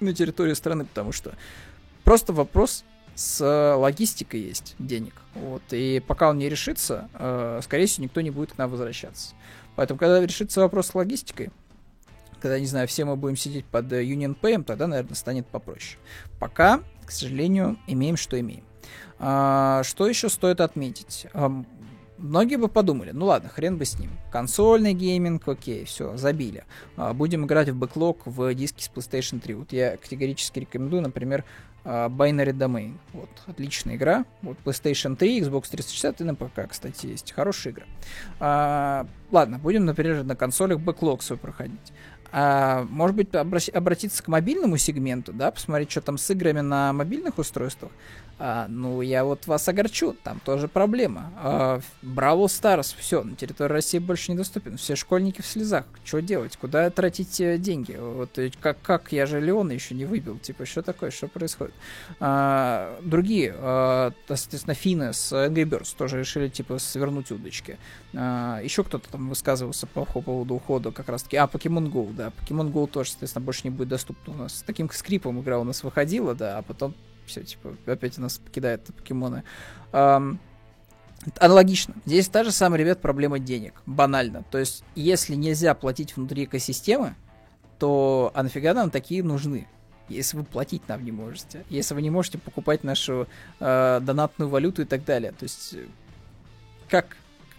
на 0.00 0.14
территории 0.14 0.54
страны, 0.54 0.86
потому 0.86 1.12
что 1.12 1.34
Просто 2.08 2.32
вопрос 2.32 2.84
с 3.16 3.38
э, 3.44 3.74
логистикой 3.74 4.40
есть 4.40 4.76
денег. 4.78 5.12
Вот. 5.34 5.60
И 5.72 6.02
пока 6.06 6.30
он 6.30 6.38
не 6.38 6.48
решится, 6.48 7.06
э, 7.12 7.60
скорее 7.62 7.84
всего, 7.84 8.04
никто 8.04 8.22
не 8.22 8.30
будет 8.30 8.52
к 8.52 8.56
нам 8.56 8.70
возвращаться. 8.70 9.34
Поэтому, 9.76 10.00
когда 10.00 10.18
решится 10.18 10.62
вопрос 10.62 10.86
с 10.86 10.94
логистикой, 10.94 11.50
когда, 12.40 12.58
не 12.58 12.64
знаю, 12.64 12.88
все 12.88 13.04
мы 13.04 13.14
будем 13.16 13.36
сидеть 13.36 13.66
под 13.66 13.92
э, 13.92 14.02
Union 14.04 14.34
Pay, 14.40 14.64
тогда, 14.64 14.86
наверное, 14.86 15.16
станет 15.16 15.46
попроще. 15.48 15.98
Пока, 16.40 16.80
к 17.04 17.10
сожалению, 17.10 17.76
имеем, 17.86 18.16
что 18.16 18.40
имеем. 18.40 18.64
А, 19.18 19.82
что 19.84 20.08
еще 20.08 20.30
стоит 20.30 20.62
отметить? 20.62 21.26
многие 22.18 22.56
бы 22.56 22.68
подумали, 22.68 23.12
ну 23.12 23.26
ладно, 23.26 23.48
хрен 23.48 23.78
бы 23.78 23.84
с 23.84 23.98
ним. 23.98 24.10
Консольный 24.30 24.92
гейминг, 24.92 25.46
окей, 25.46 25.84
все, 25.84 26.16
забили. 26.16 26.64
А, 26.96 27.14
будем 27.14 27.46
играть 27.46 27.68
в 27.68 27.76
бэклог 27.76 28.26
в 28.26 28.54
диске 28.54 28.84
с 28.84 28.90
PlayStation 28.90 29.40
3. 29.40 29.54
Вот 29.54 29.72
я 29.72 29.96
категорически 29.96 30.60
рекомендую, 30.60 31.02
например, 31.02 31.44
а, 31.44 31.67
Binary 31.84 32.52
Domain. 32.52 32.98
Вот, 33.12 33.30
отличная 33.46 33.96
игра. 33.96 34.24
Вот 34.42 34.58
PlayStation 34.64 35.16
3, 35.16 35.40
Xbox 35.40 35.70
360 35.70 36.20
и 36.20 36.24
на 36.24 36.34
ПК, 36.34 36.68
кстати, 36.68 37.06
есть. 37.06 37.32
Хорошая 37.32 37.72
игра. 37.72 37.86
А, 38.40 39.06
ладно, 39.30 39.58
будем, 39.58 39.84
например, 39.84 40.24
на 40.24 40.36
консолях 40.36 40.80
бэклог 40.80 41.22
свой 41.22 41.38
проходить. 41.38 41.92
А, 42.30 42.86
может 42.90 43.16
быть, 43.16 43.34
обратиться 43.34 44.22
к 44.22 44.28
мобильному 44.28 44.76
сегменту, 44.76 45.32
да, 45.32 45.50
посмотреть, 45.50 45.90
что 45.90 46.00
там 46.00 46.18
с 46.18 46.30
играми 46.30 46.60
на 46.60 46.92
мобильных 46.92 47.38
устройствах. 47.38 47.90
А, 48.40 48.66
ну, 48.68 49.02
я 49.02 49.24
вот 49.24 49.48
вас 49.48 49.68
огорчу, 49.68 50.14
там 50.22 50.40
тоже 50.44 50.68
проблема. 50.68 51.32
А, 51.36 51.80
Бравл 52.02 52.48
Старс, 52.48 52.94
все, 52.96 53.24
на 53.24 53.34
территории 53.34 53.72
России 53.72 53.98
больше 53.98 54.30
недоступен. 54.30 54.76
Все 54.76 54.94
школьники 54.94 55.42
в 55.42 55.46
слезах. 55.46 55.84
Что 56.04 56.22
делать? 56.22 56.56
Куда 56.56 56.88
тратить 56.90 57.40
э, 57.40 57.58
деньги? 57.58 57.96
Вот 57.98 58.38
э, 58.38 58.50
как, 58.60 58.80
как 58.80 59.10
я 59.10 59.26
же 59.26 59.40
Леона 59.40 59.72
еще 59.72 59.96
не 59.96 60.04
выбил. 60.04 60.38
Типа, 60.38 60.66
что 60.66 60.82
такое? 60.82 61.10
Что 61.10 61.26
происходит? 61.26 61.74
А, 62.20 62.96
другие, 63.02 63.54
а, 63.56 64.12
соответственно, 64.28 64.74
финны 64.74 65.12
с 65.12 65.32
Angry 65.32 65.64
Birds 65.64 65.96
тоже 65.96 66.20
решили, 66.20 66.48
типа, 66.48 66.78
свернуть 66.78 67.32
удочки. 67.32 67.76
А, 68.14 68.60
еще 68.62 68.84
кто-то 68.84 69.10
там 69.10 69.30
высказывался 69.30 69.88
по 69.88 70.04
поводу 70.04 70.54
ухода 70.54 70.92
как 70.92 71.08
раз-таки. 71.08 71.36
А, 71.36 71.46
Pokemon 71.46 71.90
Go, 71.90 72.14
да. 72.18 72.28
Pokemon 72.28 72.72
Go 72.72 72.86
тоже, 72.86 73.10
соответственно, 73.10 73.44
больше 73.44 73.62
не 73.64 73.70
будет 73.70 73.88
доступна 73.88 74.34
у 74.34 74.36
нас. 74.36 74.56
С 74.56 74.62
таким 74.62 74.90
скрипом 74.90 75.40
игра 75.40 75.58
у 75.58 75.64
нас 75.64 75.82
выходила, 75.82 76.34
да, 76.34 76.58
а 76.58 76.62
потом 76.62 76.94
все, 77.24 77.42
типа, 77.42 77.76
опять 77.86 78.18
у 78.18 78.22
нас 78.22 78.38
покидают 78.38 78.82
покемоны. 78.84 79.44
Эм, 79.92 80.40
аналогично. 81.38 81.94
Здесь 82.04 82.28
та 82.28 82.44
же 82.44 82.50
самая, 82.52 82.80
ребят, 82.80 83.00
проблема 83.00 83.38
денег. 83.38 83.80
Банально. 83.86 84.44
То 84.50 84.58
есть, 84.58 84.84
если 84.94 85.34
нельзя 85.34 85.74
платить 85.74 86.16
внутри 86.16 86.44
экосистемы, 86.44 87.14
то 87.78 88.32
а 88.34 88.42
нафига 88.42 88.74
нам 88.74 88.90
такие 88.90 89.22
нужны? 89.22 89.68
если 90.08 90.38
вы 90.38 90.44
платить 90.44 90.88
нам 90.88 91.04
не 91.04 91.12
можете, 91.12 91.66
если 91.68 91.94
вы 91.94 92.00
не 92.00 92.08
можете 92.08 92.38
покупать 92.38 92.82
нашу 92.82 93.28
э, 93.60 94.00
донатную 94.02 94.48
валюту 94.48 94.80
и 94.80 94.84
так 94.86 95.04
далее. 95.04 95.32
То 95.32 95.42
есть 95.42 95.76
как, 96.88 97.18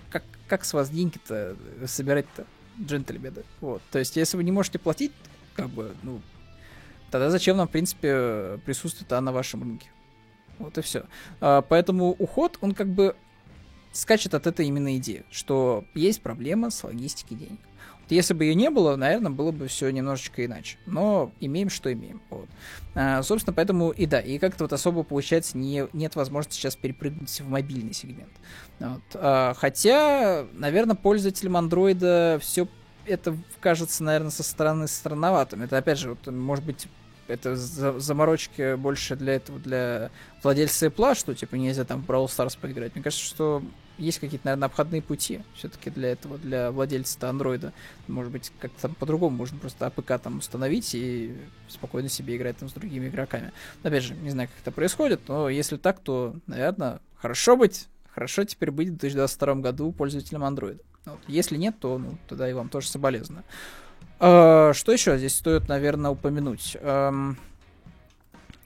как, 0.09 0.23
как 0.47 0.65
с 0.65 0.73
вас 0.73 0.89
деньги-то 0.89 1.55
собирать-то, 1.85 2.47
джентльмены? 2.79 3.43
Вот. 3.61 3.81
То 3.91 3.99
есть 3.99 4.15
если 4.15 4.37
вы 4.37 4.43
не 4.43 4.51
можете 4.51 4.79
платить, 4.79 5.11
как 5.55 5.69
бы, 5.69 5.95
ну, 6.03 6.21
тогда 7.11 7.29
зачем 7.29 7.57
нам, 7.57 7.67
в 7.67 7.71
принципе, 7.71 8.59
присутствует 8.65 9.09
на 9.09 9.31
вашем 9.31 9.63
рынке? 9.63 9.89
Вот 10.57 10.77
и 10.77 10.81
все. 10.81 11.05
А, 11.41 11.61
поэтому 11.61 12.11
уход, 12.11 12.57
он 12.61 12.73
как 12.73 12.87
бы 12.87 13.15
скачет 13.91 14.33
от 14.33 14.47
этой 14.47 14.67
именно 14.67 14.97
идеи, 14.97 15.23
что 15.31 15.85
есть 15.95 16.21
проблема 16.21 16.69
с 16.69 16.83
логистикой 16.83 17.37
денег. 17.37 17.59
Если 18.11 18.33
бы 18.33 18.43
ее 18.43 18.55
не 18.55 18.69
было, 18.69 18.95
наверное, 18.95 19.31
было 19.31 19.51
бы 19.51 19.67
все 19.67 19.89
немножечко 19.89 20.45
иначе. 20.45 20.77
Но 20.85 21.31
имеем, 21.39 21.69
что 21.69 21.91
имеем. 21.91 22.21
Вот. 22.29 22.47
А, 22.95 23.21
собственно, 23.23 23.53
поэтому 23.53 23.91
и 23.91 24.05
да, 24.05 24.19
и 24.19 24.37
как-то 24.39 24.63
вот 24.65 24.73
особо 24.73 25.03
получается 25.03 25.57
не, 25.57 25.87
нет 25.93 26.15
возможности 26.15 26.57
сейчас 26.57 26.75
перепрыгнуть 26.75 27.29
в 27.29 27.47
мобильный 27.47 27.93
сегмент. 27.93 28.31
Вот. 28.79 29.01
А, 29.13 29.53
хотя, 29.57 30.45
наверное, 30.53 30.95
пользователям 30.95 31.57
андроида 31.57 32.39
все 32.41 32.67
это 33.05 33.35
кажется, 33.59 34.03
наверное, 34.03 34.31
со 34.31 34.43
стороны 34.43 34.87
странноватым. 34.87 35.63
Это, 35.63 35.77
опять 35.77 35.97
же, 35.97 36.09
вот, 36.09 36.27
может 36.27 36.65
быть, 36.65 36.87
это 37.27 37.55
заморочки 37.55 38.75
больше 38.75 39.15
для 39.15 39.33
этого, 39.35 39.59
для 39.59 40.11
владельца 40.41 40.87
Apple, 40.87 41.15
что, 41.15 41.33
типа, 41.33 41.55
нельзя 41.55 41.85
там 41.85 42.01
в 42.01 42.09
Brawl 42.09 42.25
Stars 42.25 42.57
поиграть. 42.59 42.95
Мне 42.95 43.03
кажется, 43.03 43.25
что 43.25 43.63
есть 43.99 44.19
какие-то, 44.19 44.45
наверное, 44.47 44.67
обходные 44.67 45.01
пути 45.01 45.41
все-таки 45.53 45.89
для 45.89 46.09
этого, 46.11 46.37
для 46.37 46.71
владельца 46.71 47.29
андроида. 47.29 47.73
Может 48.07 48.31
быть, 48.31 48.51
как-то 48.59 48.83
там 48.83 48.95
по-другому 48.95 49.35
можно 49.35 49.59
просто 49.59 49.85
APK 49.85 50.19
там 50.21 50.39
установить 50.39 50.95
и 50.95 51.35
спокойно 51.67 52.09
себе 52.09 52.37
играть 52.37 52.57
там 52.57 52.69
с 52.69 52.73
другими 52.73 53.07
игроками. 53.07 53.51
Опять 53.83 54.03
же, 54.03 54.15
не 54.15 54.29
знаю, 54.29 54.49
как 54.49 54.57
это 54.61 54.71
происходит, 54.71 55.21
но 55.27 55.49
если 55.49 55.77
так, 55.77 55.99
то, 55.99 56.35
наверное, 56.47 56.99
хорошо 57.15 57.55
быть, 57.55 57.87
хорошо 58.11 58.43
теперь 58.45 58.71
быть 58.71 58.89
в 58.89 58.97
2022 58.97 59.55
году 59.55 59.91
пользователем 59.91 60.43
андроида. 60.43 60.81
Вот. 61.05 61.19
Если 61.27 61.57
нет, 61.57 61.75
то 61.79 61.97
ну, 61.97 62.17
тогда 62.27 62.49
и 62.49 62.53
вам 62.53 62.69
тоже 62.69 62.87
соболезную. 62.87 63.43
А, 64.19 64.73
что 64.73 64.91
еще 64.91 65.17
здесь 65.17 65.35
стоит, 65.35 65.67
наверное, 65.67 66.11
упомянуть? 66.11 66.77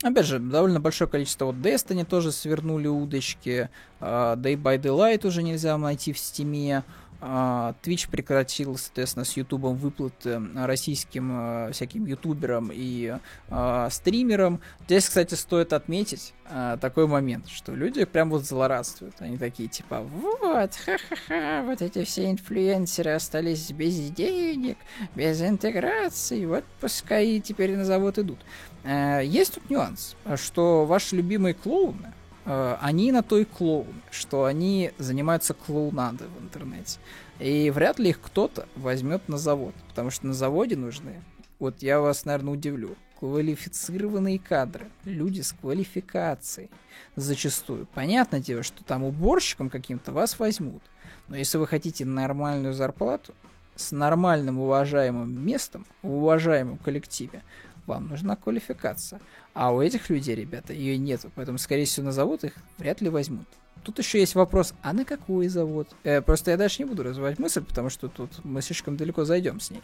Опять 0.03 0.25
же, 0.25 0.37
довольно 0.37 0.81
большое 0.81 1.09
количество 1.09 1.45
вот 1.45 1.55
Destiny 1.55 2.03
тоже 2.03 2.33
свернули 2.33 2.87
удочки. 2.87 3.69
Uh, 4.01 4.35
Dead 4.36 4.62
by 4.61 4.77
Daylight 4.77 5.25
уже 5.25 5.43
нельзя 5.43 5.77
найти 5.77 6.11
в 6.11 6.19
Steam 6.19 6.65
е. 6.65 6.83
А, 7.25 7.73
Twitch 7.81 8.09
прекратил, 8.09 8.77
соответственно, 8.77 9.23
с 9.23 9.38
YouTube 9.38 9.62
выплаты 9.62 10.41
российским 10.55 11.29
а, 11.31 11.71
всяким 11.71 12.05
ютуберам 12.05 12.69
и 12.73 13.15
а, 13.49 13.89
стримерам. 13.89 14.59
Здесь, 14.88 15.07
кстати, 15.07 15.36
стоит 15.36 15.71
отметить 15.71 16.33
а, 16.49 16.75
такой 16.75 17.07
момент, 17.07 17.47
что 17.47 17.73
люди 17.73 18.03
прям 18.03 18.29
вот 18.29 18.43
злорадствуют. 18.43 19.15
Они 19.19 19.38
такие, 19.38 19.69
типа, 19.69 20.01
вот, 20.01 20.75
ха-ха-ха, 20.75 21.63
вот 21.63 21.81
эти 21.81 22.03
все 22.03 22.29
инфлюенсеры 22.29 23.12
остались 23.12 23.71
без 23.71 23.95
денег, 24.12 24.77
без 25.15 25.41
интеграции, 25.41 26.45
вот 26.45 26.65
пускай 26.81 27.39
теперь 27.39 27.77
на 27.77 27.86
завод 27.86 28.17
идут. 28.17 28.39
А, 28.83 29.21
есть 29.21 29.53
тут 29.55 29.69
нюанс, 29.69 30.17
что 30.36 30.86
ваши 30.86 31.15
любимые 31.15 31.53
клоуны, 31.53 32.12
Э, 32.22 32.22
они 32.45 33.12
на 33.12 33.23
той 33.23 33.45
клоуны, 33.45 33.93
что 34.12 34.45
они 34.45 34.91
занимаются 34.97 35.53
клоунадой 35.53 36.27
в 36.27 36.43
интернете. 36.43 36.99
И 37.39 37.69
вряд 37.71 37.99
ли 37.99 38.10
их 38.10 38.21
кто-то 38.21 38.67
возьмет 38.75 39.27
на 39.27 39.38
завод, 39.38 39.73
потому 39.89 40.10
что 40.10 40.27
на 40.27 40.34
заводе 40.34 40.75
нужны, 40.75 41.21
вот 41.60 41.82
я 41.82 41.99
вас, 41.99 42.25
наверное, 42.25 42.53
удивлю, 42.53 42.95
квалифицированные 43.19 44.38
кадры, 44.38 44.89
люди 45.06 45.41
с 45.41 45.53
квалификацией 45.53 46.69
зачастую. 47.15 47.88
Понятное 47.93 48.41
дело, 48.41 48.63
что 48.63 48.84
там 48.84 49.03
уборщиком 49.03 49.69
каким-то 49.69 50.12
вас 50.12 50.39
возьмут, 50.39 50.84
но 51.29 51.38
если 51.38 51.58
вы 51.58 51.67
хотите 51.67 52.06
нормальную 52.06 52.73
зарплату, 52.73 53.34
с 53.75 53.91
нормальным 53.91 54.60
уважаемым 54.60 55.43
местом 55.45 55.86
в 56.01 56.13
уважаемом 56.13 56.77
коллективе, 56.77 57.41
вам 57.85 58.07
нужна 58.07 58.35
квалификация. 58.35 59.19
А 59.53 59.73
у 59.73 59.81
этих 59.81 60.09
людей, 60.09 60.35
ребята, 60.35 60.73
ее 60.73 60.97
нету. 60.97 61.31
Поэтому, 61.35 61.57
скорее 61.57 61.85
всего, 61.85 62.05
на 62.05 62.11
завод 62.11 62.43
их 62.43 62.53
вряд 62.77 63.01
ли 63.01 63.09
возьмут. 63.09 63.47
Тут 63.83 63.99
еще 63.99 64.19
есть 64.19 64.35
вопрос, 64.35 64.73
а 64.81 64.93
на 64.93 65.03
какой 65.03 65.47
завод? 65.49 65.89
Э, 66.03 66.21
просто 66.21 66.51
я 66.51 66.57
дальше 66.57 66.81
не 66.81 66.87
буду 66.87 67.03
развивать 67.03 67.37
мысль, 67.37 67.61
потому 67.61 67.89
что 67.89 68.07
тут 68.07 68.43
мы 68.45 68.61
слишком 68.61 68.95
далеко 68.95 69.25
зайдем 69.25 69.59
с 69.59 69.71
ней. 69.71 69.81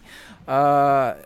А, 0.47 1.17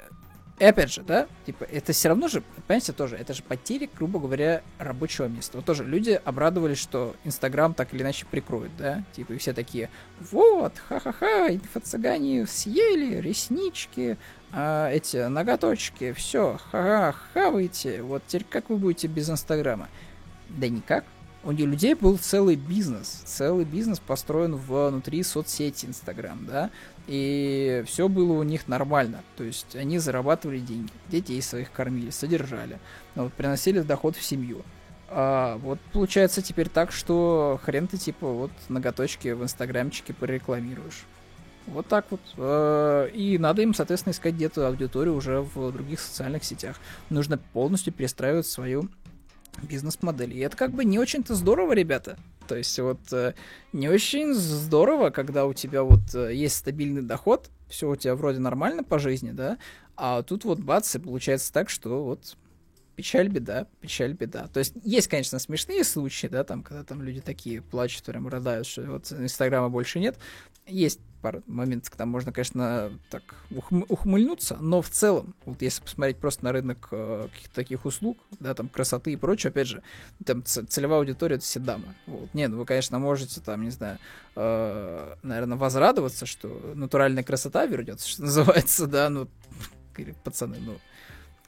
и 0.60 0.66
опять 0.66 0.94
же, 0.94 1.02
да, 1.02 1.28
типа, 1.46 1.64
это 1.66 1.94
все 1.94 2.10
равно 2.10 2.28
же, 2.28 2.44
понимаете, 2.68 2.94
тоже, 2.94 3.16
это 3.16 3.34
же 3.34 3.44
потеря, 3.44 3.90
грубо 3.96 4.20
говоря, 4.20 4.62
рабочего 4.78 5.26
места. 5.26 5.58
Вот 5.58 5.66
тоже 5.66 5.84
люди 5.84 6.20
обрадовались, 6.24 6.78
что 6.78 7.16
Инстаграм 7.24 7.74
так 7.74 7.94
или 7.94 8.04
иначе 8.04 8.26
прикроет, 8.30 8.72
да, 8.78 9.04
типа, 9.14 9.34
и 9.34 9.38
все 9.38 9.54
такие, 9.54 9.90
вот, 10.32 10.74
ха-ха-ха, 10.88 11.50
инфо-цыгане 11.50 12.46
съели, 12.46 13.20
реснички, 13.20 14.18
а, 14.56 14.90
эти 14.90 15.18
ноготочки, 15.18 16.14
все, 16.14 16.60
ха-ха, 16.72 17.16
хавайте, 17.34 18.04
вот 18.04 18.22
теперь 18.28 18.46
как 18.48 18.70
вы 18.70 18.78
будете 18.78 19.08
без 19.08 19.28
Инстаграма? 19.30 19.90
Да 20.50 20.70
никак. 20.70 21.06
У 21.44 21.52
людей 21.52 21.96
был 21.96 22.18
целый 22.18 22.56
бизнес, 22.56 23.24
целый 23.26 23.66
бизнес 23.66 24.00
построен 24.00 24.56
внутри 24.56 25.24
соцсети 25.24 25.88
Инстаграм, 25.88 26.46
да, 26.46 26.70
и 27.08 27.84
все 27.86 28.08
было 28.08 28.34
у 28.34 28.44
них 28.44 28.70
нормально, 28.70 29.24
то 29.36 29.44
есть 29.44 29.76
они 29.76 29.98
зарабатывали 29.98 30.60
деньги, 30.60 30.92
детей 31.10 31.42
своих 31.42 31.72
кормили, 31.72 32.12
содержали, 32.12 32.80
вот, 33.16 33.34
приносили 33.34 33.82
доход 33.82 34.16
в 34.16 34.24
семью. 34.24 34.62
А 35.10 35.58
вот 35.58 35.80
получается 35.92 36.42
теперь 36.42 36.70
так, 36.70 36.92
что 36.92 37.60
хрен 37.64 37.88
ты 37.88 37.98
типа 37.98 38.28
вот 38.28 38.52
ноготочки 38.70 39.30
в 39.30 39.44
инстаграмчике 39.44 40.14
порекламируешь. 40.14 41.04
Вот 41.68 41.88
так 41.88 42.06
вот. 42.10 42.22
Э, 42.38 43.10
и 43.14 43.38
надо 43.38 43.62
им, 43.62 43.74
соответственно, 43.74 44.12
искать 44.12 44.36
где-то 44.36 44.68
аудиторию 44.68 45.16
уже 45.16 45.42
в 45.42 45.72
других 45.72 46.00
социальных 46.00 46.44
сетях. 46.44 46.78
Нужно 47.10 47.38
полностью 47.38 47.94
перестраивать 47.94 48.48
свою 48.48 48.90
бизнес-модель. 49.62 50.34
И 50.34 50.40
это 50.40 50.58
как 50.58 50.72
бы 50.72 50.84
не 50.84 51.00
очень-то 51.00 51.36
здорово, 51.36 51.74
ребята. 51.74 52.18
То 52.48 52.56
есть 52.56 52.78
вот 52.80 53.00
э, 53.14 53.34
не 53.72 53.88
очень 53.88 54.34
здорово, 54.34 55.10
когда 55.10 55.46
у 55.46 55.54
тебя 55.54 55.84
вот 55.84 56.14
э, 56.14 56.34
есть 56.34 56.56
стабильный 56.56 57.02
доход, 57.02 57.50
все 57.70 57.90
у 57.90 57.96
тебя 57.96 58.16
вроде 58.16 58.40
нормально 58.40 58.84
по 58.84 59.00
жизни, 59.00 59.32
да, 59.32 59.58
а 59.96 60.24
тут 60.24 60.44
вот 60.44 60.60
бац, 60.60 60.96
и 60.96 61.00
получается 61.00 61.54
так, 61.54 61.70
что 61.70 62.04
вот 62.04 62.36
печаль, 62.96 63.30
беда, 63.30 63.68
печаль, 63.80 64.14
беда. 64.14 64.48
То 64.48 64.60
есть 64.60 64.74
есть, 64.84 65.08
конечно, 65.08 65.40
смешные 65.40 65.84
случаи, 65.84 66.28
да, 66.28 66.44
там, 66.44 66.64
когда 66.64 66.84
там 66.84 67.02
люди 67.02 67.22
такие 67.22 67.62
плачут, 67.62 68.04
прям 68.04 68.28
рыдают, 68.28 68.68
что 68.68 68.84
вот 68.84 69.12
Инстаграма 69.12 69.70
больше 69.70 70.00
нет. 70.00 70.18
Есть 70.68 71.00
пара 71.24 71.42
моментов, 71.48 71.90
когда 71.90 72.06
можно, 72.06 72.34
конечно, 72.34 72.92
так 73.10 73.24
ухм- 73.50 73.86
ухмыльнуться, 73.88 74.58
но 74.60 74.82
в 74.82 74.90
целом, 74.90 75.34
вот 75.46 75.62
если 75.62 75.82
посмотреть 75.82 76.18
просто 76.18 76.44
на 76.44 76.52
рынок 76.52 76.90
э, 76.92 77.30
каких-то 77.32 77.56
таких 77.56 77.86
услуг, 77.86 78.18
да, 78.42 78.54
там 78.54 78.68
красоты 78.68 79.14
и 79.14 79.16
прочее, 79.16 79.50
опять 79.50 79.68
же, 79.68 79.82
там 80.26 80.44
целевая 80.44 81.00
аудитория 81.00 81.38
это 81.38 81.46
все 81.46 81.62
дамы. 81.62 81.96
Вот. 82.06 82.34
Не, 82.34 82.48
ну 82.48 82.58
вы, 82.58 82.66
конечно, 82.66 83.00
можете 83.00 83.40
там, 83.40 83.64
не 83.64 83.72
знаю, 83.72 84.00
э, 84.36 85.16
наверное, 85.24 85.58
возрадоваться, 85.58 86.26
что 86.26 86.74
натуральная 86.76 87.24
красота 87.24 87.66
вернется, 87.66 88.08
что 88.08 88.24
называется, 88.24 88.86
да, 88.88 89.10
ну, 89.10 89.30
пацаны, 90.24 90.58
ну, 90.60 90.78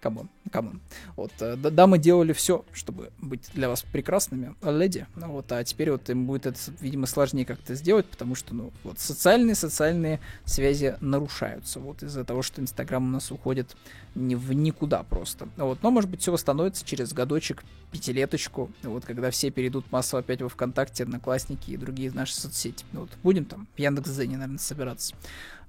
come 0.05 0.19
on, 0.19 0.29
come 0.51 0.68
on. 0.68 0.81
Вот, 1.15 1.31
э, 1.39 1.55
дамы 1.55 1.97
делали 1.97 2.31
все, 2.31 2.63
чтобы 2.73 3.11
быть 3.17 3.49
для 3.55 3.67
вас 3.67 3.81
прекрасными, 3.81 4.53
леди. 4.61 5.07
Ну, 5.15 5.31
вот, 5.31 5.51
а 5.51 5.63
теперь 5.63 5.89
вот 5.89 6.07
им 6.11 6.27
будет 6.27 6.45
это, 6.45 6.59
видимо, 6.79 7.07
сложнее 7.07 7.43
как-то 7.43 7.73
сделать, 7.73 8.05
потому 8.05 8.35
что, 8.35 8.53
ну, 8.53 8.71
вот, 8.83 8.99
социальные-социальные 8.99 10.19
связи 10.43 10.95
нарушаются, 11.01 11.79
вот, 11.79 12.03
из-за 12.03 12.23
того, 12.23 12.43
что 12.43 12.61
Инстаграм 12.61 13.03
у 13.03 13.09
нас 13.09 13.31
уходит 13.31 13.75
не 14.13 14.35
в 14.35 14.53
никуда 14.53 15.01
просто. 15.01 15.49
Вот, 15.57 15.81
но, 15.81 15.89
может 15.89 16.11
быть, 16.11 16.21
все 16.21 16.31
восстановится 16.31 16.85
через 16.85 17.11
годочек, 17.11 17.63
пятилеточку, 17.91 18.69
вот, 18.83 19.05
когда 19.05 19.31
все 19.31 19.49
перейдут 19.49 19.91
массово 19.91 20.19
опять 20.19 20.43
во 20.43 20.49
ВКонтакте, 20.49 21.01
Одноклассники 21.01 21.71
и 21.71 21.77
другие 21.77 22.11
наши 22.11 22.35
соцсети. 22.35 22.85
Вот, 22.93 23.09
будем 23.23 23.45
там 23.45 23.67
в 23.75 23.79
Яндекс.Дзене, 23.79 24.37
наверное, 24.37 24.59
собираться. 24.59 25.15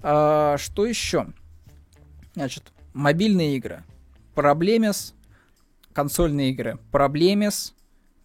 А, 0.03 0.59
что 0.59 0.85
еще? 0.85 1.27
Значит, 2.35 2.65
мобильные 2.93 3.57
игры 3.57 3.83
проблемес, 4.37 5.15
консольные 5.93 6.51
игры 6.51 6.79
проблемес, 6.93 7.75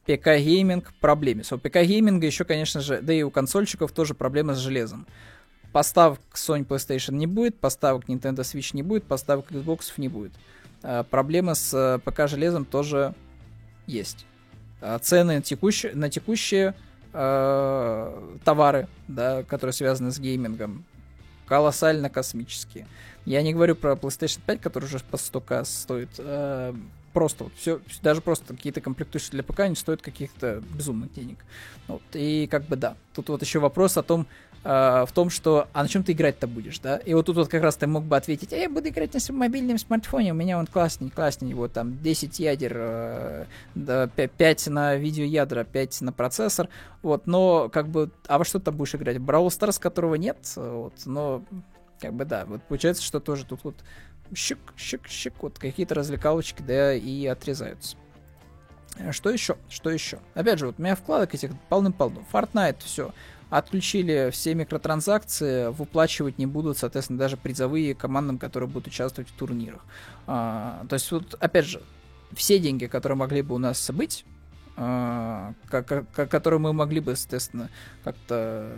ПК-гейминг 0.05 0.93
проблемес. 0.99 1.51
У 1.53 1.57
ПК-гейминга 1.57 2.25
еще, 2.25 2.43
конечно 2.43 2.81
же, 2.81 3.01
да 3.01 3.13
и 3.13 3.23
у 3.23 3.31
консольщиков 3.31 3.91
тоже 3.93 4.13
проблемы 4.13 4.53
с 4.53 4.57
железом. 4.57 5.07
Поставок 5.71 6.19
Sony 6.33 6.67
PlayStation 6.67 7.13
не 7.13 7.27
будет, 7.27 7.59
поставок 7.59 8.09
Nintendo 8.09 8.41
Switch 8.41 8.71
не 8.73 8.83
будет, 8.83 9.05
поставок 9.05 9.51
Xbox 9.51 9.93
не 9.97 10.09
будет. 10.09 10.33
А, 10.83 11.03
проблемы 11.03 11.55
с 11.55 11.73
э, 11.73 11.99
ПК-железом 12.03 12.65
тоже 12.65 13.15
есть. 13.87 14.25
А, 14.81 14.99
цены 14.99 15.41
текущие, 15.41 15.95
на 15.95 16.09
текущие 16.09 16.73
э, 17.13 18.37
товары, 18.43 18.89
да, 19.07 19.43
которые 19.43 19.73
связаны 19.73 20.11
с 20.11 20.19
геймингом, 20.19 20.83
колоссально 21.51 22.09
космические. 22.09 22.87
Я 23.25 23.41
не 23.41 23.53
говорю 23.53 23.75
про 23.75 23.95
PlayStation 23.95 24.39
5, 24.45 24.61
который 24.61 24.85
уже 24.85 24.99
по 24.99 25.17
100к 25.17 25.65
стоит. 25.65 26.09
Э, 26.17 26.73
просто 27.11 27.43
вот 27.43 27.53
все, 27.57 27.81
даже 28.01 28.21
просто 28.21 28.53
какие-то 28.53 28.79
комплектующие 28.79 29.31
для 29.31 29.43
ПК 29.43 29.67
не 29.67 29.75
стоят 29.75 30.01
каких-то 30.01 30.63
безумных 30.73 31.11
денег. 31.11 31.39
Вот, 31.89 32.03
и 32.13 32.47
как 32.47 32.67
бы 32.67 32.77
да, 32.77 32.95
тут 33.13 33.27
вот 33.27 33.41
еще 33.41 33.59
вопрос 33.59 33.97
о 33.97 34.01
том, 34.01 34.27
э, 34.63 35.05
в 35.07 35.11
том, 35.13 35.29
что 35.29 35.67
а 35.73 35.83
на 35.83 35.89
чем 35.89 36.03
ты 36.03 36.11
играть-то 36.11 36.47
будешь, 36.47 36.79
да? 36.79 36.97
И 36.97 37.13
вот 37.13 37.25
тут 37.25 37.37
вот 37.37 37.47
как 37.47 37.63
раз 37.63 37.75
ты 37.75 37.87
мог 37.87 38.03
бы 38.03 38.15
ответить, 38.15 38.53
а 38.53 38.57
я 38.57 38.69
буду 38.69 38.89
играть 38.89 39.13
на 39.13 39.19
своем 39.19 39.39
мобильном 39.39 39.77
смартфоне, 39.77 40.31
у 40.31 40.35
меня 40.35 40.57
он 40.57 40.67
классный, 40.67 41.09
классный, 41.09 41.53
вот 41.53 41.73
там 41.73 42.01
10 42.01 42.39
ядер, 42.39 42.73
э, 42.75 43.45
да, 43.75 44.07
5 44.07 44.67
на 44.67 44.95
видеоядра, 44.95 45.63
5 45.63 46.01
на 46.01 46.13
процессор, 46.13 46.69
вот, 47.01 47.27
но 47.27 47.69
как 47.69 47.87
бы, 47.87 48.11
а 48.27 48.37
во 48.37 48.45
что 48.45 48.59
ты 48.59 48.71
будешь 48.71 48.95
играть? 48.95 49.17
Brawl 49.17 49.47
Stars, 49.47 49.79
которого 49.79 50.15
нет, 50.15 50.37
вот, 50.55 50.93
но 51.05 51.43
как 51.99 52.13
бы 52.13 52.25
да, 52.25 52.45
вот 52.45 52.61
получается, 52.63 53.03
что 53.03 53.19
тоже 53.19 53.45
тут 53.45 53.63
вот 53.63 53.75
щик, 54.35 54.59
щик, 54.77 55.07
щик, 55.07 55.33
вот 55.41 55.59
какие-то 55.59 55.95
развлекалочки, 55.95 56.61
да, 56.61 56.93
и 56.93 57.25
отрезаются. 57.25 57.97
Что 59.11 59.29
еще? 59.29 59.57
Что 59.69 59.89
еще? 59.89 60.19
Опять 60.33 60.59
же, 60.59 60.67
вот 60.67 60.75
у 60.77 60.81
меня 60.81 60.95
вкладок 60.95 61.33
этих 61.33 61.51
полным-полно. 61.69 62.23
Fortnite, 62.31 62.77
все. 62.83 63.13
Отключили 63.51 64.29
все 64.31 64.55
микротранзакции, 64.55 65.67
выплачивать 65.67 66.37
не 66.37 66.45
будут, 66.45 66.77
соответственно, 66.77 67.19
даже 67.19 67.35
призовые 67.35 67.93
командам, 67.93 68.37
которые 68.37 68.69
будут 68.69 68.87
участвовать 68.87 69.29
в 69.29 69.33
турнирах. 69.33 69.81
А, 70.25 70.85
то 70.87 70.93
есть, 70.93 71.11
вот, 71.11 71.35
опять 71.37 71.65
же, 71.65 71.81
все 72.33 72.59
деньги, 72.59 72.85
которые 72.85 73.17
могли 73.17 73.41
бы 73.41 73.53
у 73.53 73.57
нас 73.57 73.91
быть, 73.91 74.23
а, 74.77 75.53
которые 76.15 76.61
мы 76.61 76.71
могли 76.71 77.01
бы, 77.01 77.13
соответственно, 77.17 77.69
как-то 78.05 78.71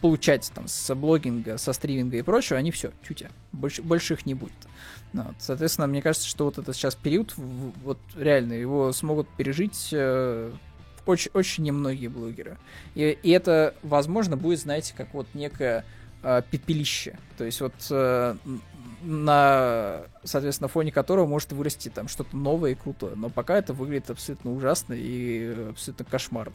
получать 0.00 0.50
там 0.52 0.66
со 0.66 0.96
блогинга, 0.96 1.56
со 1.56 1.72
стриминга 1.72 2.16
и 2.16 2.22
прочего, 2.22 2.58
они 2.58 2.72
все, 2.72 2.90
тютя, 3.06 3.30
больше, 3.52 3.80
больше 3.80 4.14
их 4.14 4.26
не 4.26 4.34
будет. 4.34 4.52
Ну, 5.12 5.22
вот, 5.22 5.36
соответственно, 5.38 5.86
мне 5.86 6.02
кажется, 6.02 6.28
что 6.28 6.46
вот 6.46 6.58
этот 6.58 6.74
сейчас 6.74 6.96
период, 6.96 7.32
вот 7.36 7.98
реально, 8.16 8.54
его 8.54 8.92
смогут 8.92 9.28
пережить 9.36 9.90
э, 9.92 10.52
очень, 11.06 11.30
очень 11.34 11.64
немногие 11.64 12.08
блогеры. 12.08 12.58
И, 12.94 13.18
и 13.22 13.30
это, 13.30 13.74
возможно, 13.82 14.36
будет, 14.36 14.60
знаете, 14.60 14.94
как 14.96 15.14
вот 15.14 15.26
некое 15.34 15.84
э, 16.22 16.42
пепелище. 16.50 17.18
То 17.36 17.44
есть 17.44 17.60
вот 17.60 17.74
э, 17.90 18.36
на, 19.04 20.02
соответственно, 20.24 20.68
фоне 20.68 20.90
которого 20.90 21.26
может 21.26 21.52
вырасти 21.52 21.88
там 21.88 22.08
что-то 22.08 22.36
новое 22.36 22.72
и 22.72 22.74
крутое. 22.74 23.14
Но 23.16 23.28
пока 23.28 23.56
это 23.56 23.72
выглядит 23.72 24.10
абсолютно 24.10 24.52
ужасно 24.52 24.94
и 24.94 25.68
абсолютно 25.70 26.04
кошмарно. 26.04 26.54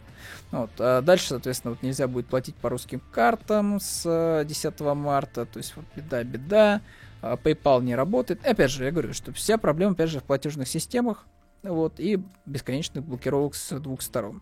Вот. 0.52 0.72
А 0.80 1.02
дальше, 1.02 1.28
соответственно, 1.28 1.72
вот 1.72 1.84
нельзя 1.84 2.08
будет 2.08 2.28
платить 2.28 2.56
по 2.56 2.70
русским 2.70 3.02
картам 3.12 3.80
с 3.80 4.44
10 4.48 4.80
марта. 4.80 5.46
То 5.46 5.58
есть 5.58 5.76
вот 5.76 5.86
беда-беда. 5.96 6.82
А 7.22 7.36
PayPal 7.36 7.84
не 7.84 7.96
работает. 7.96 8.46
Опять 8.46 8.72
же, 8.72 8.86
я 8.86 8.92
говорю, 8.92 9.14
что 9.14 9.34
вся 9.34 9.58
проблема, 9.58 9.92
опять 9.92 10.10
же, 10.10 10.20
в 10.20 10.24
платежных 10.24 10.68
системах. 10.68 11.26
Вот, 11.64 12.00
и 12.00 12.20
бесконечных 12.46 13.04
блокировок 13.04 13.56
с 13.56 13.78
двух 13.80 14.02
сторон. 14.02 14.42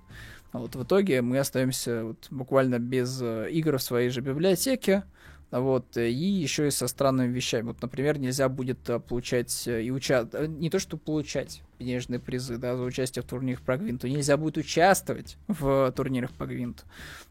А 0.51 0.60
вот 0.60 0.75
в 0.75 0.84
итоге 0.84 1.21
мы 1.21 1.39
остаемся 1.39 2.06
вот 2.06 2.27
буквально 2.30 2.80
без 2.80 3.21
э, 3.21 3.49
игр 3.51 3.77
в 3.77 3.84
своей 3.84 4.10
же 4.10 4.21
библиотеке, 4.21 5.03
вот, 5.51 5.97
и 5.97 6.12
еще 6.12 6.67
и 6.67 6.71
со 6.71 6.88
странными 6.88 7.32
вещами. 7.32 7.67
Вот, 7.67 7.82
например, 7.82 8.19
нельзя 8.19 8.49
будет 8.49 8.89
э, 8.89 8.99
получать 8.99 9.67
э, 9.67 9.84
и 9.84 9.91
участвовать, 9.91 10.49
не 10.49 10.69
то 10.69 10.80
что 10.80 10.97
получать 10.97 11.62
денежные 11.80 12.19
призы, 12.19 12.58
да, 12.58 12.75
за 12.75 12.84
участие 12.84 13.23
в 13.23 13.25
турнирах 13.25 13.62
по 13.62 13.77
Гвинту, 13.77 14.08
нельзя 14.08 14.38
будет 14.38 14.58
участвовать 14.58 15.38
в 15.47 15.91
турнирах 15.95 16.32
по 16.32 16.45
Гвинту. 16.45 16.84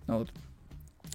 Вот. 0.07 0.31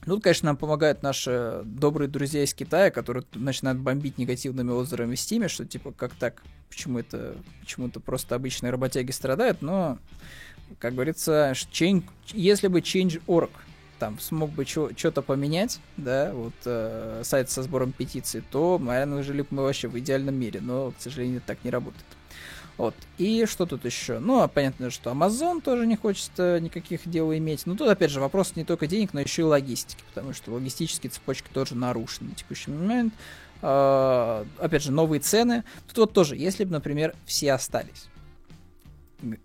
Тут, 0.06 0.24
конечно, 0.24 0.48
нам 0.48 0.58
помогают 0.58 1.04
наши 1.04 1.62
добрые 1.64 2.10
друзья 2.10 2.44
из 2.44 2.54
Китая, 2.54 2.90
которые 2.90 3.24
начинают 3.34 3.80
бомбить 3.80 4.18
негативными 4.18 4.72
отзывами 4.72 5.16
в 5.16 5.20
Стиме, 5.20 5.48
что 5.48 5.66
типа, 5.66 5.92
как 5.92 6.14
так, 6.16 6.42
почему 6.70 7.00
это, 7.00 7.36
почему 7.60 7.88
это 7.88 8.00
просто 8.00 8.36
обычные 8.36 8.72
работяги 8.72 9.12
страдают, 9.12 9.62
но, 9.62 10.00
как 10.80 10.96
говорится, 10.96 11.52
change, 11.52 12.06
если 12.34 12.68
бы 12.68 12.80
Change.org 12.80 13.52
там 14.00 14.20
смог 14.20 14.50
бы 14.50 14.66
что-то 14.66 15.22
поменять, 15.22 15.80
да, 15.96 16.34
вот 16.34 16.56
э, 16.66 17.22
сайт 17.24 17.52
со 17.52 17.62
сбором 17.62 17.92
петиций, 17.92 18.42
то, 18.50 18.80
наверное, 18.80 19.22
жили 19.22 19.44
бы 19.44 19.48
мы 19.52 19.64
вообще 19.64 19.88
в 19.88 20.00
идеальном 20.00 20.34
мире, 20.34 20.60
но, 20.60 20.90
к 20.90 20.96
сожалению, 20.98 21.44
так 21.46 21.64
не 21.64 21.70
работает. 21.70 22.06
Вот. 22.78 22.96
И 23.18 23.46
что 23.46 23.66
тут 23.66 23.86
еще? 23.86 24.20
Ну, 24.20 24.42
а 24.42 24.48
понятно, 24.48 24.90
что 24.90 25.12
Amazon 25.12 25.62
тоже 25.62 25.86
не 25.86 25.96
хочет 25.96 26.32
э, 26.38 26.60
никаких 26.60 27.08
дел 27.08 27.32
иметь. 27.34 27.66
Но 27.66 27.76
тут, 27.76 27.88
опять 27.88 28.12
же, 28.12 28.20
вопрос 28.20 28.56
не 28.56 28.64
только 28.64 28.88
денег, 28.88 29.14
но 29.14 29.20
еще 29.20 29.44
и 29.44 29.46
логистики, 29.46 30.04
потому 30.10 30.34
что 30.34 30.52
логистические 30.52 31.12
цепочки 31.12 31.50
тоже 31.54 31.76
нарушены 31.76 32.30
на 32.30 32.36
текущий 32.36 32.72
момент. 32.72 33.14
Uh, 33.62 34.48
опять 34.58 34.82
же, 34.82 34.92
новые 34.92 35.20
цены. 35.20 35.64
Тут 35.88 35.98
вот 36.00 36.14
тоже, 36.14 36.36
если 36.36 36.64
бы, 36.64 36.72
например, 36.72 37.14
все 37.26 37.54
остались. 37.54 38.08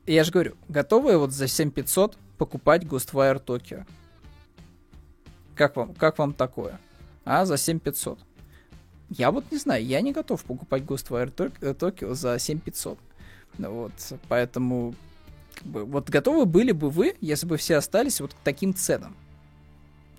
Я 0.07 0.25
же 0.25 0.33
говорю, 0.33 0.57
готовы 0.69 1.19
вот 1.19 1.33
за 1.33 1.49
7500 1.49 2.17
покупать 2.39 2.85
Ghostwire 2.85 3.45
Tokyo? 3.45 3.85
Как 5.55 5.77
вам, 5.77 5.95
как 5.95 6.19
вам 6.19 6.33
такое? 6.33 6.81
А, 7.27 7.45
за 7.45 7.59
7500. 7.59 8.19
Я 9.11 9.31
вот 9.31 9.45
не 9.51 9.59
знаю, 9.59 9.85
я 9.85 10.01
не 10.01 10.13
готов 10.13 10.43
покупать 10.45 10.83
Ghostwire 10.83 11.31
Tokyo 11.35 12.15
за 12.15 12.39
7500. 12.39 12.99
Вот, 13.59 13.93
поэтому, 14.29 14.95
как 15.55 15.65
бы, 15.65 15.85
вот 15.85 16.11
готовы 16.11 16.47
были 16.47 16.73
бы 16.73 16.91
вы, 16.91 17.17
если 17.21 17.47
бы 17.47 17.57
все 17.57 17.77
остались 17.77 18.21
вот 18.21 18.35
к 18.35 18.37
таким 18.45 18.75
ценам? 18.75 19.17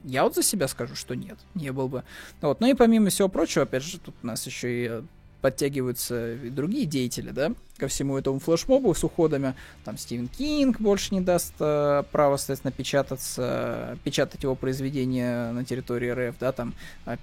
Я 0.03 0.23
вот 0.23 0.35
за 0.35 0.43
себя 0.43 0.67
скажу, 0.67 0.95
что 0.95 1.15
нет, 1.15 1.37
не 1.53 1.71
был 1.71 1.87
бы. 1.89 2.03
Вот. 2.41 2.61
Ну 2.61 2.67
и 2.67 2.73
помимо 2.73 3.09
всего 3.09 3.27
прочего, 3.27 3.63
опять 3.63 3.83
же, 3.83 3.99
тут 3.99 4.15
у 4.23 4.27
нас 4.27 4.45
еще 4.45 4.85
и 4.85 5.03
подтягиваются 5.41 6.33
и 6.33 6.49
другие 6.49 6.85
деятели, 6.85 7.31
да, 7.31 7.53
ко 7.77 7.87
всему 7.87 8.17
этому 8.17 8.39
флешмобу 8.39 8.93
с 8.93 9.03
уходами. 9.03 9.55
Там 9.85 9.97
Стивен 9.97 10.27
Кинг 10.27 10.79
больше 10.79 11.13
не 11.13 11.21
даст 11.21 11.53
э, 11.59 12.03
права, 12.11 12.37
соответственно, 12.37 12.71
печататься, 12.71 13.97
печатать 14.03 14.43
его 14.43 14.55
произведения 14.55 15.51
на 15.51 15.63
территории 15.63 16.09
РФ, 16.09 16.35
да, 16.39 16.51
там 16.51 16.73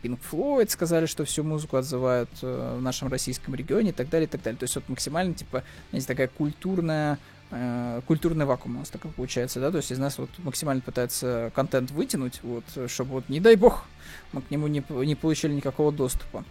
Пинк 0.02 0.20
э, 0.20 0.28
Флойд 0.28 0.70
сказали, 0.70 1.06
что 1.06 1.24
всю 1.24 1.42
музыку 1.42 1.76
отзывают 1.76 2.30
э, 2.42 2.76
в 2.78 2.82
нашем 2.82 3.08
российском 3.08 3.54
регионе 3.54 3.90
и 3.90 3.92
так 3.92 4.08
далее, 4.08 4.26
и 4.26 4.30
так 4.30 4.42
далее. 4.42 4.58
То 4.58 4.64
есть 4.64 4.74
вот 4.76 4.88
максимально, 4.88 5.34
типа, 5.34 5.64
знаете, 5.90 6.06
такая 6.06 6.28
культурная 6.28 7.18
э, 7.50 8.00
культурный 8.06 8.44
вакуум 8.44 8.76
у 8.76 8.78
нас 8.80 8.90
такой 8.90 9.10
получается, 9.10 9.60
да, 9.60 9.70
то 9.70 9.78
есть 9.78 9.90
из 9.90 9.98
нас 9.98 10.18
вот 10.18 10.30
максимально 10.38 10.82
пытается 10.82 11.52
контент 11.54 11.90
вытянуть, 11.90 12.40
вот, 12.42 12.64
чтобы 12.88 13.12
вот, 13.12 13.28
не 13.28 13.40
дай 13.40 13.56
бог, 13.56 13.84
мы 14.32 14.42
к 14.42 14.50
нему 14.50 14.66
не, 14.66 14.84
не 15.04 15.14
получили 15.14 15.52
никакого 15.52 15.92
доступа. 15.92 16.44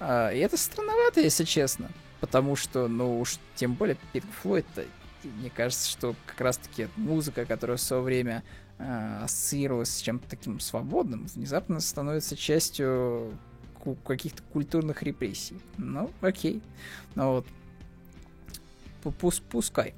А, 0.00 0.30
и 0.30 0.38
это 0.38 0.56
странновато, 0.56 1.20
если 1.20 1.44
честно. 1.44 1.90
Потому 2.20 2.54
что, 2.54 2.86
ну 2.88 3.18
уж 3.18 3.38
тем 3.54 3.74
более 3.74 3.96
Пинк 4.12 4.26
Флойд, 4.42 4.66
мне 5.24 5.50
кажется, 5.50 5.88
что 5.88 6.14
как 6.26 6.40
раз-таки 6.40 6.88
музыка, 6.96 7.44
которая 7.46 7.76
в 7.76 7.80
свое 7.80 8.02
время 8.02 8.42
э, 8.78 9.20
ассоциировалась 9.22 9.90
с 9.90 10.00
чем-то 10.00 10.28
таким 10.28 10.60
свободным, 10.60 11.26
внезапно 11.26 11.80
становится 11.80 12.36
частью 12.36 13.38
каких-то 14.04 14.42
культурных 14.52 15.02
репрессий. 15.02 15.58
Ну, 15.78 16.10
окей. 16.20 16.62
Ну 17.14 17.32
вот. 17.32 17.46
Пус 19.18 19.40
пускай. 19.40 19.94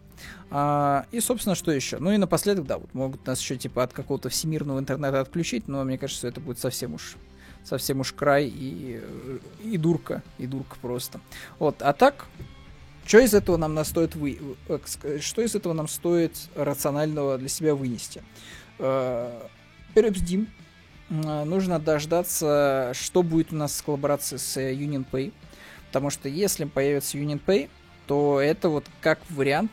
А, 0.50 1.06
и, 1.10 1.20
собственно, 1.20 1.54
что 1.54 1.72
еще? 1.72 1.98
Ну 1.98 2.12
и 2.12 2.16
напоследок, 2.16 2.66
да, 2.66 2.78
вот 2.78 2.92
могут 2.94 3.26
нас 3.26 3.40
еще 3.40 3.56
типа 3.56 3.82
от 3.82 3.92
какого-то 3.92 4.28
всемирного 4.28 4.78
интернета 4.78 5.20
отключить, 5.20 5.68
но 5.68 5.84
мне 5.84 5.98
кажется, 5.98 6.28
это 6.28 6.40
будет 6.40 6.58
совсем 6.58 6.94
уж 6.94 7.16
совсем 7.64 8.00
уж 8.00 8.12
край 8.12 8.46
и, 8.46 9.00
и 9.62 9.78
дурка, 9.78 10.22
и 10.38 10.46
дурка 10.46 10.76
просто. 10.80 11.20
Вот, 11.58 11.80
а 11.80 11.92
так, 11.92 12.26
что 13.06 13.18
из 13.18 13.34
этого 13.34 13.56
нам 13.56 13.74
настоит 13.74 14.14
вы, 14.14 14.38
э, 14.68 14.78
что 15.20 15.42
из 15.42 15.54
этого 15.54 15.72
нам 15.72 15.88
стоит 15.88 16.36
рационального 16.54 17.38
для 17.38 17.48
себя 17.48 17.74
вынести? 17.74 18.22
Э, 18.78 19.48
Перебздим. 19.94 20.48
Э, 21.10 21.44
нужно 21.44 21.78
дождаться, 21.78 22.92
что 22.94 23.22
будет 23.22 23.52
у 23.52 23.56
нас 23.56 23.76
с 23.76 23.82
коллаборацией 23.82 24.38
с 24.38 24.56
Union 24.56 25.04
Pay. 25.10 25.32
Потому 25.88 26.10
что 26.10 26.28
если 26.28 26.64
появится 26.64 27.18
Union 27.18 27.40
Pay, 27.44 27.68
то 28.12 28.42
это 28.42 28.68
вот 28.68 28.84
как 29.00 29.20
вариант 29.30 29.70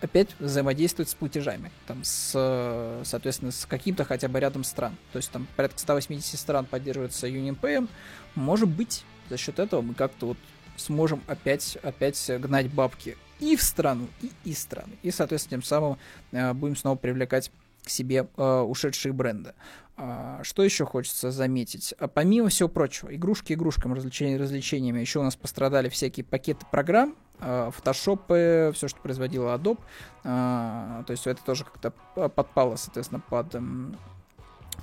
опять 0.00 0.28
взаимодействовать 0.38 1.08
с 1.10 1.14
платежами, 1.16 1.72
там, 1.88 2.04
с, 2.04 3.02
соответственно, 3.02 3.50
с 3.50 3.66
каким-то 3.66 4.04
хотя 4.04 4.28
бы 4.28 4.38
рядом 4.38 4.62
стран. 4.62 4.96
То 5.12 5.16
есть 5.16 5.28
там 5.32 5.48
порядка 5.56 5.80
180 5.80 6.38
стран 6.38 6.66
поддерживается 6.66 7.26
Union 7.26 7.58
Pay. 7.60 7.88
Может 8.36 8.68
быть, 8.68 9.04
за 9.28 9.36
счет 9.36 9.58
этого 9.58 9.80
мы 9.80 9.94
как-то 9.94 10.26
вот 10.26 10.36
сможем 10.76 11.20
опять, 11.26 11.76
опять 11.82 12.30
гнать 12.38 12.72
бабки 12.72 13.16
и 13.40 13.56
в 13.56 13.62
страну, 13.64 14.06
и 14.22 14.30
из 14.44 14.60
страны. 14.60 14.92
И, 15.02 15.10
соответственно, 15.10 15.60
тем 15.60 15.66
самым 15.66 15.98
э, 16.30 16.52
будем 16.52 16.76
снова 16.76 16.94
привлекать 16.94 17.50
к 17.82 17.90
себе 17.90 18.28
э, 18.36 18.60
ушедшие 18.60 19.12
бренды. 19.12 19.52
А, 20.00 20.40
что 20.44 20.62
еще 20.62 20.86
хочется 20.86 21.32
заметить? 21.32 21.92
А 21.98 22.06
помимо 22.06 22.50
всего 22.50 22.68
прочего, 22.68 23.12
игрушки 23.14 23.52
игрушкам, 23.54 23.94
развлечения 23.94 24.36
развлечениями, 24.36 25.00
еще 25.00 25.18
у 25.18 25.24
нас 25.24 25.34
пострадали 25.34 25.88
всякие 25.88 26.24
пакеты 26.24 26.64
программ, 26.70 27.16
а, 27.40 27.72
фотошопы, 27.72 28.70
все, 28.74 28.86
что 28.86 29.00
производила 29.00 29.56
Adobe. 29.56 29.80
То 30.22 31.06
есть 31.08 31.26
это 31.26 31.42
тоже 31.42 31.64
как-то 31.64 31.90
подпало, 32.28 32.76
соответственно, 32.76 33.20
под 33.20 33.56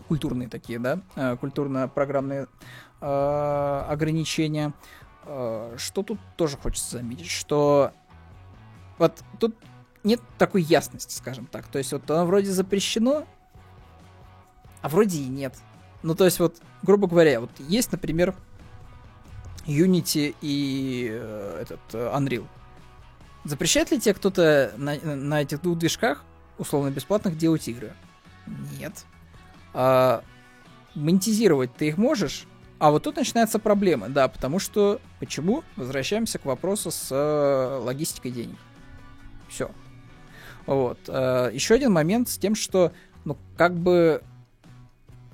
культурные 0.09 0.49
такие, 0.49 0.79
да, 0.79 0.99
культурно-программные 1.37 2.47
ограничения. 2.99 4.73
Что 5.23 6.03
тут 6.03 6.19
тоже 6.35 6.57
хочется 6.57 6.97
заметить, 6.97 7.29
что 7.29 7.91
вот 8.97 9.23
тут 9.39 9.55
нет 10.03 10.19
такой 10.37 10.61
ясности, 10.61 11.13
скажем 11.15 11.45
так. 11.45 11.67
То 11.67 11.77
есть 11.77 11.93
вот 11.93 12.09
оно 12.11 12.25
вроде 12.25 12.51
запрещено, 12.51 13.25
а 14.85 14.87
вроде 14.87 15.17
и 15.17 15.27
нет. 15.27 15.55
Ну, 16.03 16.13
то 16.13 16.25
есть 16.25 16.39
вот, 16.39 16.57
грубо 16.83 17.07
говоря, 17.07 17.41
вот 17.41 17.49
есть, 17.57 17.91
например, 17.91 18.35
Unity 19.65 20.35
и 20.41 21.09
э, 21.11 21.59
этот 21.63 21.79
э, 21.93 22.11
Unreal. 22.15 22.45
Запрещает 23.45 23.89
ли 23.89 23.99
тебе 23.99 24.13
кто-то 24.13 24.73
на, 24.77 24.95
на 24.99 25.41
этих 25.41 25.63
двух 25.63 25.79
движках, 25.79 26.23
условно 26.59 26.91
бесплатных, 26.91 27.35
делать 27.35 27.67
игры? 27.67 27.93
Нет. 28.79 29.05
А, 29.73 30.23
монетизировать 30.93 31.75
ты 31.75 31.87
их 31.87 31.97
можешь, 31.97 32.45
а 32.77 32.91
вот 32.91 33.01
тут 33.01 33.15
начинается 33.15 33.57
проблема, 33.57 34.07
да, 34.07 34.27
потому 34.27 34.59
что... 34.59 35.01
Почему? 35.19 35.63
Возвращаемся 35.77 36.37
к 36.37 36.45
вопросу 36.45 36.91
с 36.91 37.07
э, 37.09 37.79
логистикой 37.83 38.29
денег. 38.29 38.57
Все. 39.49 39.71
Вот. 40.67 40.99
Э, 41.07 41.49
еще 41.51 41.73
один 41.73 41.91
момент 41.91 42.29
с 42.29 42.37
тем, 42.37 42.53
что, 42.53 42.91
ну, 43.23 43.35
как 43.57 43.73
бы 43.73 44.21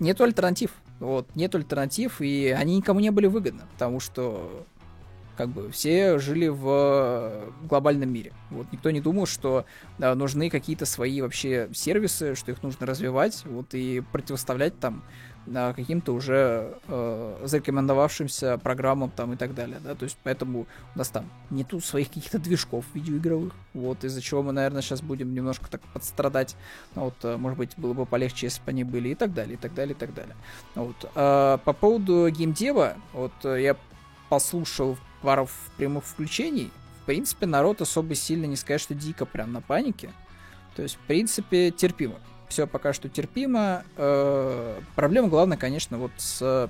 нету 0.01 0.23
альтернатив. 0.23 0.71
Вот, 0.99 1.27
нет 1.35 1.55
альтернатив, 1.55 2.21
и 2.21 2.49
они 2.49 2.77
никому 2.77 2.99
не 2.99 3.09
были 3.09 3.27
выгодны, 3.27 3.61
потому 3.73 3.99
что 3.99 4.65
как 5.37 5.49
бы 5.49 5.71
все 5.71 6.19
жили 6.19 6.47
в 6.47 7.51
глобальном 7.63 8.11
мире. 8.13 8.33
Вот 8.51 8.67
никто 8.71 8.91
не 8.91 9.01
думал, 9.01 9.25
что 9.25 9.65
да, 9.97 10.13
нужны 10.13 10.49
какие-то 10.49 10.85
свои 10.85 11.21
вообще 11.21 11.69
сервисы, 11.73 12.35
что 12.35 12.51
их 12.51 12.61
нужно 12.61 12.85
развивать, 12.85 13.43
вот 13.45 13.73
и 13.73 14.03
противоставлять 14.11 14.77
там 14.79 15.03
каким-то 15.45 16.13
уже 16.13 16.77
э, 16.87 17.41
зарекомендовавшимся 17.43 18.57
программам 18.57 19.09
там 19.09 19.33
и 19.33 19.35
так 19.35 19.53
далее, 19.53 19.79
да, 19.83 19.95
то 19.95 20.03
есть 20.03 20.17
поэтому 20.23 20.67
у 20.95 20.97
нас 20.97 21.09
там 21.09 21.29
нету 21.49 21.79
своих 21.79 22.09
каких-то 22.09 22.39
движков 22.39 22.85
видеоигровых, 22.93 23.53
вот, 23.73 24.03
из-за 24.03 24.21
чего 24.21 24.43
мы, 24.43 24.51
наверное, 24.51 24.81
сейчас 24.81 25.01
будем 25.01 25.33
немножко 25.33 25.69
так 25.69 25.81
подстрадать, 25.93 26.55
ну, 26.95 27.05
вот, 27.05 27.15
э, 27.23 27.37
может 27.37 27.57
быть, 27.57 27.71
было 27.77 27.93
бы 27.93 28.05
полегче, 28.05 28.47
если 28.47 28.61
бы 28.61 28.69
они 28.69 28.83
были 28.83 29.09
и 29.09 29.15
так 29.15 29.33
далее, 29.33 29.55
и 29.55 29.57
так 29.57 29.73
далее, 29.73 29.95
и 29.95 29.97
так 29.97 30.13
далее. 30.13 30.35
Вот. 30.75 30.95
А, 31.15 31.57
по 31.57 31.73
поводу 31.73 32.29
геймдева, 32.29 32.95
вот, 33.13 33.33
э, 33.43 33.61
я 33.61 33.77
послушал 34.29 34.97
пару 35.21 35.49
прямых 35.77 36.05
включений, 36.05 36.71
в 37.01 37.05
принципе, 37.05 37.45
народ 37.47 37.81
особо 37.81 38.15
сильно 38.15 38.45
не 38.45 38.55
сказать, 38.55 38.81
что 38.81 38.93
дико 38.93 39.25
прям 39.25 39.51
на 39.51 39.61
панике, 39.61 40.11
то 40.75 40.83
есть, 40.83 40.95
в 40.95 40.99
принципе, 40.99 41.71
терпимо 41.71 42.15
все 42.51 42.67
пока 42.67 42.93
что 42.93 43.09
терпимо. 43.09 43.83
Э, 43.97 44.79
проблема 44.95 45.29
главная, 45.29 45.57
конечно, 45.57 45.97
вот 45.97 46.11
с 46.17 46.69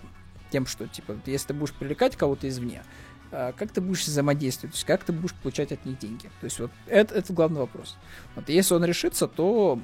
тем, 0.51 0.65
что, 0.65 0.87
типа, 0.87 1.17
если 1.25 1.47
ты 1.47 1.53
будешь 1.53 1.73
привлекать 1.73 2.15
кого-то 2.15 2.47
извне, 2.47 2.83
э, 3.31 3.51
как 3.57 3.71
ты 3.71 3.81
будешь 3.81 4.05
взаимодействовать, 4.05 4.73
то 4.73 4.77
есть 4.77 4.85
как 4.85 5.03
ты 5.03 5.11
будешь 5.11 5.33
получать 5.33 5.71
от 5.71 5.83
них 5.85 5.97
деньги. 5.97 6.29
То 6.39 6.45
есть 6.45 6.59
вот 6.59 6.71
это, 6.85 7.15
это 7.15 7.33
главный 7.33 7.59
вопрос. 7.59 7.97
Вот 8.35 8.47
если 8.47 8.75
он 8.75 8.85
решится, 8.85 9.27
то 9.27 9.79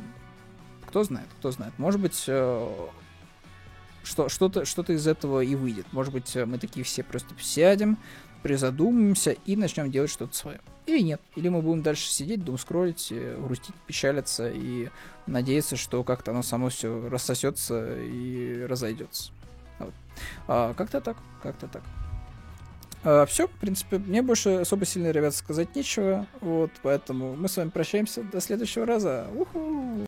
кто 0.88 1.04
знает, 1.04 1.28
кто 1.40 1.52
знает. 1.52 1.74
Может 1.78 2.00
быть, 2.00 2.24
э, 2.28 2.88
что, 4.04 4.30
что-то, 4.30 4.66
что-то 4.66 4.94
из 4.94 5.06
этого 5.08 5.42
и 5.42 5.56
выйдет. 5.56 5.92
Может 5.92 6.14
быть, 6.14 6.34
мы 6.36 6.60
такие 6.60 6.86
все 6.86 7.04
просто 7.04 7.34
сядем, 7.42 7.98
призадумаемся 8.44 9.32
и 9.32 9.56
начнем 9.56 9.92
делать 9.92 10.12
что-то 10.12 10.36
свое. 10.36 10.62
Или 10.88 11.02
нет. 11.02 11.22
Или 11.36 11.50
мы 11.50 11.62
будем 11.62 11.84
дальше 11.84 12.10
сидеть, 12.10 12.44
дум 12.44 12.58
скроллить, 12.58 13.10
э, 13.12 13.38
грустить, 13.40 13.76
печалиться 13.86 14.50
и 14.50 14.90
надеяться, 15.28 15.76
что 15.76 16.04
как-то 16.04 16.32
оно 16.32 16.44
само 16.44 16.70
все 16.70 17.10
рассосется 17.10 17.98
и 18.00 18.64
разойдется. 18.64 19.32
Вот. 19.80 19.94
А, 20.48 20.74
как-то 20.74 21.02
так, 21.02 21.18
как-то 21.44 21.68
так. 21.68 21.84
А, 23.04 23.26
все, 23.26 23.48
в 23.48 23.52
принципе, 23.52 23.98
мне 23.98 24.22
больше 24.22 24.62
особо 24.62 24.86
сильно, 24.86 25.12
ребят, 25.12 25.36
сказать 25.36 25.76
нечего. 25.76 26.26
Вот, 26.40 26.72
поэтому 26.82 27.36
мы 27.36 27.50
с 27.50 27.58
вами 27.58 27.70
прощаемся 27.70 28.24
до 28.24 28.40
следующего 28.40 28.86
раза. 28.86 29.28
Уху! 29.36 30.08